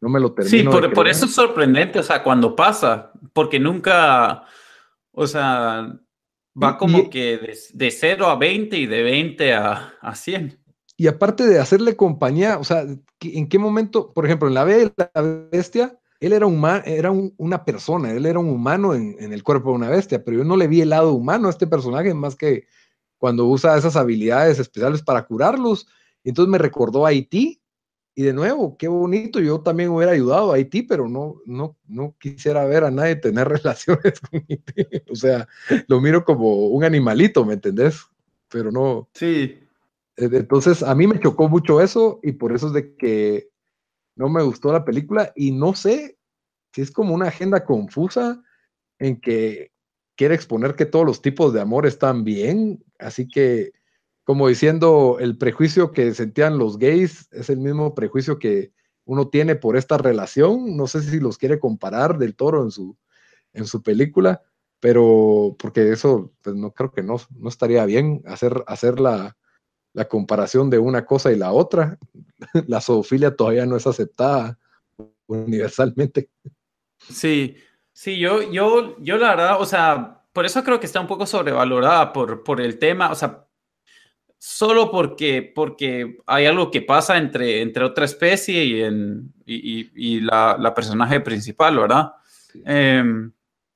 no 0.00 0.08
me 0.08 0.20
lo 0.20 0.32
termino. 0.32 0.56
Sí, 0.58 0.64
por, 0.68 0.92
por 0.92 1.08
eso 1.08 1.26
es 1.26 1.34
sorprendente, 1.34 1.98
o 1.98 2.02
sea, 2.02 2.22
cuando 2.22 2.54
pasa, 2.54 3.12
porque 3.32 3.58
nunca, 3.58 4.44
o 5.12 5.26
sea, 5.26 5.98
va 6.60 6.78
como 6.78 6.98
y- 6.98 7.10
que 7.10 7.38
de, 7.38 7.58
de 7.72 7.90
0 7.90 8.26
a 8.28 8.36
20 8.36 8.76
y 8.78 8.86
de 8.86 9.02
20 9.02 9.54
a, 9.54 9.94
a 10.00 10.14
100. 10.14 10.58
Y 10.96 11.06
aparte 11.06 11.46
de 11.46 11.60
hacerle 11.60 11.96
compañía, 11.96 12.58
o 12.58 12.64
sea, 12.64 12.84
¿qué- 13.18 13.38
¿en 13.38 13.48
qué 13.48 13.58
momento, 13.58 14.12
por 14.12 14.24
ejemplo, 14.26 14.48
en 14.48 14.54
la 14.54 14.64
la 14.64 15.22
Bestia, 15.52 15.98
él 16.20 16.32
era, 16.32 16.46
era 16.84 17.10
un- 17.10 17.34
una 17.36 17.64
persona, 17.64 18.10
él 18.12 18.26
era 18.26 18.38
un 18.38 18.50
humano 18.50 18.94
en, 18.94 19.16
en 19.20 19.32
el 19.32 19.42
cuerpo 19.42 19.70
de 19.70 19.76
una 19.76 19.88
bestia, 19.90 20.24
pero 20.24 20.38
yo 20.38 20.44
no 20.44 20.56
le 20.56 20.66
vi 20.66 20.80
el 20.80 20.88
lado 20.90 21.12
humano 21.12 21.46
a 21.46 21.50
este 21.50 21.66
personaje 21.68 22.12
más 22.14 22.34
que 22.34 22.66
cuando 23.18 23.46
usa 23.46 23.76
esas 23.76 23.94
habilidades 23.96 24.58
especiales 24.58 25.02
para 25.02 25.26
curarlos. 25.26 25.86
Entonces 26.24 26.50
me 26.50 26.58
recordó 26.58 27.06
a 27.06 27.10
Haití. 27.10 27.57
Y 28.18 28.24
de 28.24 28.32
nuevo, 28.32 28.76
qué 28.76 28.88
bonito, 28.88 29.38
yo 29.38 29.60
también 29.60 29.90
hubiera 29.90 30.10
ayudado 30.10 30.50
a 30.50 30.56
Haití, 30.56 30.82
pero 30.82 31.08
no, 31.08 31.36
no, 31.46 31.76
no 31.86 32.16
quisiera 32.18 32.64
ver 32.64 32.82
a 32.82 32.90
nadie 32.90 33.14
tener 33.14 33.46
relaciones 33.48 34.18
con 34.18 34.44
Haití. 34.48 34.84
O 35.08 35.14
sea, 35.14 35.46
lo 35.86 36.00
miro 36.00 36.24
como 36.24 36.66
un 36.66 36.82
animalito, 36.82 37.44
¿me 37.44 37.54
entendés? 37.54 38.00
Pero 38.48 38.72
no, 38.72 39.08
Sí. 39.14 39.60
eh, 40.16 40.28
Entonces, 40.32 40.82
a 40.82 40.96
mí 40.96 41.06
me 41.06 41.20
chocó 41.20 41.48
mucho 41.48 41.80
eso 41.80 42.18
y 42.24 42.32
por 42.32 42.52
eso 42.52 42.66
es 42.66 42.72
de 42.72 42.96
que 42.96 43.50
no 44.16 44.28
me 44.28 44.42
gustó 44.42 44.72
la 44.72 44.84
película 44.84 45.32
y 45.36 45.52
no 45.52 45.74
sé 45.74 46.18
si 46.72 46.80
es 46.80 46.90
como 46.90 47.14
una 47.14 47.28
agenda 47.28 47.64
confusa 47.64 48.42
en 48.98 49.20
que 49.20 49.70
quiere 50.16 50.34
exponer 50.34 50.74
que 50.74 50.86
todos 50.86 51.06
los 51.06 51.22
tipos 51.22 51.52
de 51.52 51.60
amor 51.60 51.86
están 51.86 52.24
bien, 52.24 52.82
así 52.98 53.28
que 53.28 53.70
como 54.28 54.46
diciendo 54.46 55.16
el 55.20 55.38
prejuicio 55.38 55.90
que 55.90 56.12
sentían 56.12 56.58
los 56.58 56.76
gays 56.76 57.28
es 57.32 57.48
el 57.48 57.56
mismo 57.56 57.94
prejuicio 57.94 58.38
que 58.38 58.74
uno 59.06 59.28
tiene 59.28 59.56
por 59.56 59.74
esta 59.74 59.96
relación, 59.96 60.76
no 60.76 60.86
sé 60.86 61.00
si 61.00 61.18
los 61.18 61.38
quiere 61.38 61.58
comparar 61.58 62.18
del 62.18 62.36
toro 62.36 62.62
en 62.62 62.70
su, 62.70 62.94
en 63.54 63.64
su 63.64 63.82
película, 63.82 64.42
pero 64.80 65.56
porque 65.58 65.90
eso 65.90 66.30
pues 66.42 66.54
no 66.54 66.72
creo 66.72 66.92
que 66.92 67.02
no, 67.02 67.16
no 67.38 67.48
estaría 67.48 67.86
bien 67.86 68.20
hacer, 68.26 68.62
hacer 68.66 69.00
la, 69.00 69.34
la 69.94 70.08
comparación 70.08 70.68
de 70.68 70.78
una 70.78 71.06
cosa 71.06 71.32
y 71.32 71.36
la 71.36 71.52
otra. 71.52 71.96
La 72.66 72.82
zoofilia 72.82 73.34
todavía 73.34 73.64
no 73.64 73.76
es 73.76 73.86
aceptada 73.86 74.58
universalmente. 75.26 76.28
Sí, 76.98 77.56
sí, 77.94 78.18
yo, 78.18 78.42
yo, 78.52 78.94
yo 78.98 79.16
la 79.16 79.30
verdad, 79.30 79.58
o 79.58 79.64
sea, 79.64 80.22
por 80.34 80.44
eso 80.44 80.62
creo 80.62 80.78
que 80.78 80.84
está 80.84 81.00
un 81.00 81.06
poco 81.06 81.24
sobrevalorada 81.24 82.12
por, 82.12 82.44
por 82.44 82.60
el 82.60 82.78
tema, 82.78 83.10
o 83.10 83.14
sea, 83.14 83.47
solo 84.38 84.90
porque, 84.90 85.52
porque 85.54 86.18
hay 86.26 86.46
algo 86.46 86.70
que 86.70 86.82
pasa 86.82 87.18
entre, 87.18 87.60
entre 87.62 87.84
otra 87.84 88.04
especie 88.04 88.64
y, 88.64 88.82
en, 88.82 89.32
y, 89.44 89.80
y- 89.80 89.90
y 89.94 90.20
la, 90.20 90.56
la 90.58 90.74
personaje 90.74 91.20
principal, 91.20 91.76
¿verdad? 91.78 92.12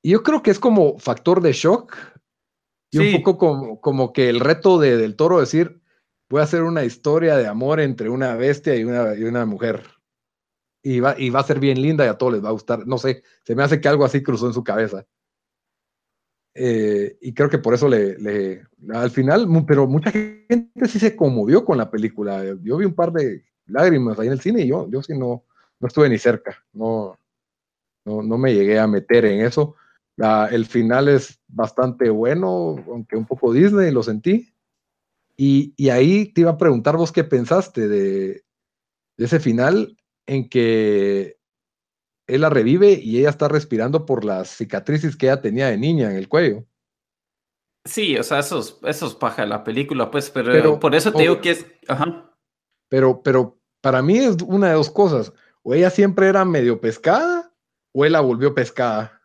Y 0.03 0.11
yo 0.11 0.23
creo 0.23 0.43
que 0.43 0.51
es 0.51 0.59
como 0.59 0.99
factor 0.99 1.41
de 1.41 1.53
shock 1.53 1.97
y 2.91 2.99
Sí. 2.99 3.15
un 3.15 3.23
poco 3.23 3.39
como, 3.39 3.81
como 3.81 4.13
que 4.13 4.29
el 4.29 4.41
reto 4.41 4.79
de, 4.79 4.97
del 4.97 5.17
toro 5.17 5.41
decir, 5.41 5.81
voy 6.29 6.41
a 6.41 6.45
hacer 6.45 6.63
una 6.63 6.85
historia 6.85 7.37
de 7.37 7.47
amor 7.47 7.81
entre 7.81 8.09
una 8.09 8.35
bestia 8.37 8.75
y 8.77 8.85
una, 8.85 9.15
y 9.15 9.25
una 9.25 9.47
mujer. 9.47 9.83
Y 10.83 10.99
va, 11.01 11.15
y 11.17 11.31
va 11.31 11.41
a 11.41 11.45
ser 11.45 11.61
bien 11.61 11.81
linda 11.81 12.05
y 12.05 12.09
a 12.09 12.19
todos 12.19 12.33
les 12.35 12.45
va 12.45 12.49
a 12.49 12.53
gustar. 12.53 12.87
No 12.87 12.99
sé, 12.99 13.23
se 13.45 13.55
me 13.55 13.63
hace 13.63 13.81
que 13.81 13.89
algo 13.89 14.05
así 14.05 14.23
cruzó 14.23 14.49
en 14.49 14.53
su 14.53 14.65
cabeza. 14.65 15.07
Eh, 16.55 17.17
y 17.23 17.33
creo 17.33 17.49
que 17.49 17.59
por 17.59 17.73
eso 17.75 17.89
le, 17.89 18.19
le- 18.19 18.63
al 18.93 19.11
final, 19.11 19.49
pero 19.67 19.87
mucha 19.87 20.11
gente 20.11 20.87
sí 20.87 20.99
se 20.99 21.17
conmovió 21.17 21.65
con 21.65 21.79
la 21.79 21.91
película. 21.91 22.45
Yo 22.63 22.77
vi 22.77 22.85
un 22.85 22.95
par 22.95 23.13
de 23.13 23.43
lágrimas 23.67 24.19
ahí 24.19 24.27
en 24.27 24.33
el 24.35 24.41
cine 24.41 24.63
y 24.63 24.69
yo, 24.69 24.89
yo 24.91 25.03
sí 25.03 25.17
no, 25.17 25.45
no 25.81 25.89
estuve 25.89 26.09
ni 26.11 26.19
cerca. 26.19 26.63
No, 26.73 27.19
no, 28.05 28.23
no 28.23 28.39
me 28.39 28.55
llegué 28.55 28.79
a 28.79 28.87
meter 28.87 29.25
en 29.25 29.41
eso. 29.47 29.77
La- 30.17 30.49
el 30.53 30.67
final 30.67 31.09
es 31.09 31.41
bastante 31.49 32.11
bueno, 32.11 32.77
aunque 32.89 33.17
un 33.17 33.27
poco 33.27 33.53
Disney, 33.53 33.91
lo 33.91 34.03
sentí. 34.03 34.53
Y, 35.37 35.73
y 35.77 35.89
ahí 35.89 36.27
te 36.33 36.43
iba 36.43 36.51
a 36.51 36.59
preguntar 36.59 36.97
vos 36.97 37.11
qué 37.13 37.25
pensaste 37.25 37.89
de, 37.89 38.45
de 39.17 39.25
ese 39.25 39.41
final 39.41 39.97
en 40.27 40.49
que 40.49 41.39
él 42.35 42.41
la 42.43 42.51
revive 42.51 42.93
y 42.93 43.19
ella 43.19 43.31
está 43.31 43.49
respirando 43.49 44.07
por 44.07 44.25
las 44.25 44.49
cicatrices 44.57 45.17
que 45.17 45.27
ella 45.27 45.41
tenía 45.41 45.69
de 45.69 45.79
niña 45.79 46.11
en 46.11 46.17
el 46.17 46.29
cuello. 46.29 46.65
sí, 47.85 48.17
o 48.17 48.23
sea, 48.23 48.39
eso 48.39 48.61
es, 48.61 48.77
eso 48.85 49.07
es 49.07 49.15
paja 49.15 49.43
de 49.43 49.49
la 49.49 49.65
película, 49.65 50.11
pues, 50.11 50.31
pero, 50.31 50.53
Pero- 50.53 50.79
por 50.81 50.95
eso 50.95 51.11
te 51.11 51.19
o- 51.19 51.21
digo 51.21 51.41
que 51.41 51.51
es, 51.51 51.67
ajá. 51.89 52.31
Pero, 52.89 53.23
pero 53.23 53.59
para 53.81 54.03
mí 54.03 54.19
es 54.19 54.37
una 54.47 54.69
de 54.69 54.75
dos 54.75 54.91
cosas. 54.91 55.33
O 55.63 55.75
ella 55.75 55.91
siempre 55.91 56.27
era 56.29 56.45
medio 56.45 56.81
pescada 56.81 57.53
o 57.93 58.05
él 58.05 58.13
la 58.13 58.21
volvió 58.21 58.55
pescada. 58.55 59.21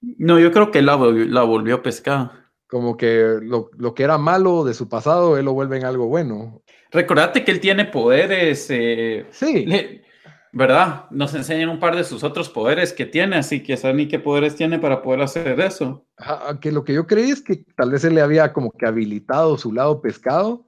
No, 0.00 0.38
yo 0.40 0.50
creo 0.52 0.70
que 0.70 0.82
la, 0.82 0.96
la 0.96 1.42
volvió 1.42 1.82
pescada. 1.82 2.50
Como 2.66 2.96
que 2.96 3.38
lo, 3.42 3.70
lo 3.76 3.94
que 3.94 4.02
era 4.02 4.18
malo 4.18 4.64
de 4.64 4.74
su 4.74 4.88
pasado, 4.88 5.36
él 5.36 5.44
lo 5.44 5.52
vuelve 5.52 5.76
en 5.76 5.84
algo 5.84 6.06
bueno. 6.06 6.62
Recordate 6.90 7.44
que 7.44 7.50
él 7.52 7.60
tiene 7.60 7.84
poderes, 7.84 8.66
eh, 8.70 9.26
Sí, 9.30 9.66
le- 9.66 10.02
¿verdad? 10.52 11.06
Nos 11.10 11.34
enseñan 11.34 11.70
un 11.70 11.80
par 11.80 11.96
de 11.96 12.04
sus 12.04 12.22
otros 12.22 12.50
poderes 12.50 12.92
que 12.92 13.06
tiene, 13.06 13.36
así 13.36 13.62
que 13.62 13.78
saben 13.78 13.96
ni 13.96 14.08
qué 14.08 14.18
poderes 14.18 14.54
tiene 14.54 14.78
para 14.78 15.02
poder 15.02 15.22
hacer 15.22 15.58
eso. 15.60 16.06
Que 16.60 16.70
lo 16.70 16.84
que 16.84 16.92
yo 16.92 17.06
creí 17.06 17.30
es 17.30 17.40
que 17.40 17.64
tal 17.74 17.90
vez 17.90 18.04
él 18.04 18.14
le 18.14 18.20
había 18.20 18.52
como 18.52 18.70
que 18.70 18.86
habilitado 18.86 19.56
su 19.56 19.72
lado 19.72 20.02
pescado 20.02 20.66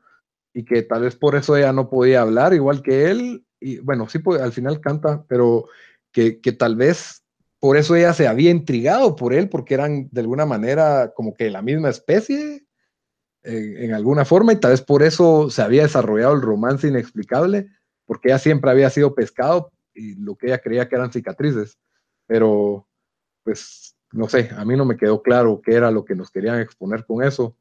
y 0.55 0.65
que 0.65 0.83
tal 0.83 1.03
vez 1.03 1.17
por 1.17 1.37
eso 1.37 1.57
ella 1.57 1.73
no 1.73 1.91
podía 1.91 2.23
hablar 2.23 2.55
igual 2.55 2.83
que 2.83 3.11
él. 3.11 3.45
Y 3.61 3.79
bueno, 3.81 4.09
sí, 4.09 4.21
al 4.41 4.53
final 4.53 4.81
canta, 4.81 5.23
pero 5.29 5.67
que, 6.13 6.41
que 6.41 6.53
tal 6.53 6.77
vez 6.77 7.23
por 7.61 7.77
eso 7.77 7.95
ella 7.95 8.15
se 8.15 8.27
había 8.27 8.51
intrigado 8.51 9.17
por 9.17 9.35
él, 9.35 9.51
porque 9.51 9.75
eran 9.75 10.09
de 10.11 10.21
alguna 10.21 10.47
manera 10.47 11.13
como 11.15 11.35
que 11.35 11.51
la 11.51 11.61
misma 11.61 11.91
especie 11.91 12.65
en, 13.43 13.77
en 13.77 13.93
alguna 13.93 14.25
forma 14.25 14.53
y 14.55 14.57
tal 14.57 14.71
vez 14.71 14.81
por 14.81 15.03
eso 15.03 15.51
se 15.51 15.61
había 15.61 15.83
desarrollado 15.83 16.35
el 16.35 16.43
romance 16.43 16.89
inexplicable, 16.89 17.69
porque 18.07 18.29
ella 18.29 18.39
siempre 18.39 18.71
había 18.71 18.89
sido 18.89 19.15
pescado 19.15 19.74
y 19.95 20.15
lo 20.17 20.37
que 20.37 20.49
ella 20.49 20.59
creía 20.59 20.89
que 20.89 20.97
eran 20.97 21.13
cicatrices. 21.13 21.79
Pero 22.27 22.87
pues 23.43 23.95
no 24.15 24.29
sé, 24.29 24.51
a 24.57 24.65
mí 24.65 24.77
no 24.77 24.85
me 24.85 24.97
quedó 24.97 25.23
claro 25.23 25.61
qué 25.63 25.75
era 25.75 25.91
lo 25.91 26.05
que 26.05 26.15
nos 26.15 26.31
querían 26.31 26.61
exponer 26.61 27.05
con 27.05 27.23
eso. 27.23 27.57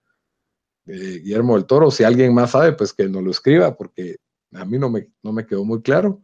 Guillermo 0.85 1.55
del 1.55 1.65
Toro, 1.65 1.89
si 1.89 2.03
alguien 2.03 2.33
más 2.33 2.51
sabe, 2.51 2.73
pues 2.73 2.93
que 2.93 3.07
nos 3.07 3.23
lo 3.23 3.31
escriba, 3.31 3.75
porque 3.75 4.17
a 4.53 4.65
mí 4.65 4.77
no 4.77 4.89
me, 4.89 5.09
no 5.23 5.31
me 5.31 5.45
quedó 5.45 5.65
muy 5.65 5.81
claro. 5.81 6.21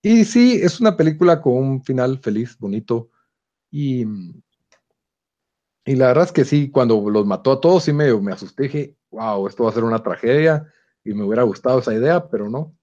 Y 0.00 0.24
sí, 0.24 0.60
es 0.62 0.80
una 0.80 0.96
película 0.96 1.40
con 1.40 1.54
un 1.54 1.82
final 1.82 2.18
feliz, 2.18 2.56
bonito. 2.58 3.10
Y, 3.70 4.04
y 5.84 5.96
la 5.96 6.08
verdad 6.08 6.24
es 6.24 6.32
que 6.32 6.44
sí, 6.44 6.70
cuando 6.70 7.10
los 7.10 7.26
mató 7.26 7.52
a 7.52 7.60
todos, 7.60 7.84
sí 7.84 7.92
medio 7.92 8.20
me 8.20 8.32
asusté. 8.32 8.64
Dije, 8.64 8.96
wow, 9.10 9.48
esto 9.48 9.64
va 9.64 9.70
a 9.70 9.74
ser 9.74 9.84
una 9.84 10.02
tragedia. 10.02 10.72
Y 11.02 11.14
me 11.14 11.24
hubiera 11.24 11.42
gustado 11.42 11.80
esa 11.80 11.94
idea, 11.94 12.28
pero 12.28 12.48
no. 12.48 12.76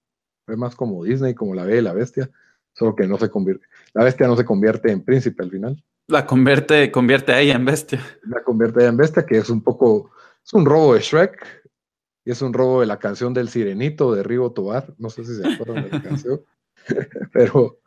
Fue 0.44 0.56
más 0.56 0.76
como 0.76 1.04
Disney, 1.04 1.34
como 1.34 1.54
la 1.54 1.64
Bella 1.64 1.78
y 1.78 1.84
la 1.84 1.94
Bestia. 1.94 2.30
Solo 2.76 2.94
que 2.94 3.06
no 3.06 3.18
se 3.18 3.30
convierte, 3.30 3.66
la 3.94 4.04
bestia 4.04 4.26
no 4.26 4.36
se 4.36 4.44
convierte 4.44 4.92
en 4.92 5.02
príncipe 5.02 5.42
al 5.42 5.50
final 5.50 5.82
La 6.08 6.26
convierte, 6.26 6.90
convierte 6.92 7.32
a 7.32 7.40
ella 7.40 7.54
en 7.54 7.64
bestia. 7.64 8.00
la 8.22 8.42
convierte 8.42 8.84
en 8.84 8.96
bestia, 8.96 9.24
que 9.24 9.38
es 9.38 9.48
un 9.48 9.62
poco, 9.62 10.10
es 10.44 10.52
un 10.52 10.66
robo 10.66 10.94
de 10.94 11.00
Shrek, 11.00 11.66
y 12.24 12.32
es 12.32 12.42
un 12.42 12.52
robo 12.52 12.80
de 12.80 12.86
la 12.86 12.98
canción 12.98 13.32
del 13.32 13.48
Sirenito 13.48 14.14
de 14.14 14.22
Rigo 14.22 14.52
Tobar, 14.52 14.94
no 14.98 15.10
sé 15.10 15.24
si 15.24 15.36
se 15.36 15.46
acuerdan 15.46 15.84
de 15.84 15.90
la 15.90 16.02
canción, 16.08 16.40
pero, 17.32 17.78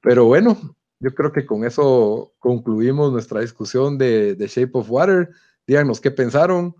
pero 0.00 0.26
bueno, 0.26 0.58
yo 1.00 1.14
creo 1.14 1.32
que 1.32 1.46
con 1.46 1.64
eso 1.64 2.34
concluimos 2.38 3.12
nuestra 3.12 3.40
discusión 3.40 3.98
de, 3.98 4.34
de 4.34 4.46
Shape 4.46 4.72
of 4.74 4.90
Water, 4.90 5.30
díganos 5.66 6.00
qué 6.00 6.10
pensaron 6.10 6.76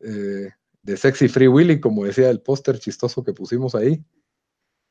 eh, 0.00 0.50
de 0.82 0.96
Sexy 0.96 1.28
Free 1.28 1.48
Willy, 1.48 1.80
como 1.80 2.04
decía 2.04 2.30
el 2.30 2.40
póster 2.40 2.78
chistoso 2.78 3.22
que 3.22 3.32
pusimos 3.32 3.74
ahí. 3.74 4.04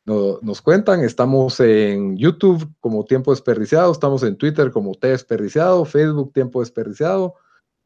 No- 0.05 0.39
nos 0.41 0.61
cuentan, 0.61 1.03
estamos 1.03 1.59
en 1.59 2.17
YouTube 2.17 2.67
como 2.79 3.05
Tiempo 3.05 3.31
Desperdiciado, 3.31 3.91
estamos 3.91 4.23
en 4.23 4.35
Twitter 4.37 4.71
como 4.71 4.95
T 4.95 5.07
Desperdiciado, 5.07 5.85
Facebook 5.85 6.33
Tiempo 6.33 6.59
Desperdiciado. 6.59 7.35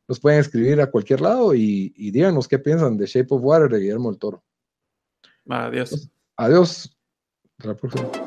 Nos 0.07 0.19
pueden 0.19 0.39
escribir 0.39 0.79
a 0.81 0.89
cualquier 0.91 1.21
lado 1.21 1.53
y, 1.55 1.93
y 1.97 2.11
díganos 2.11 2.47
qué 2.47 2.59
piensan 2.59 2.95
de 2.97 3.07
Shape 3.07 3.27
of 3.33 3.41
Water 3.43 3.69
de 3.69 3.79
Guillermo 3.79 4.09
del 4.11 4.19
Toro. 4.19 4.43
Adiós. 5.49 6.09
Adiós. 6.37 6.95
Hasta 7.57 7.67
la 7.69 7.75
próxima. 7.75 8.24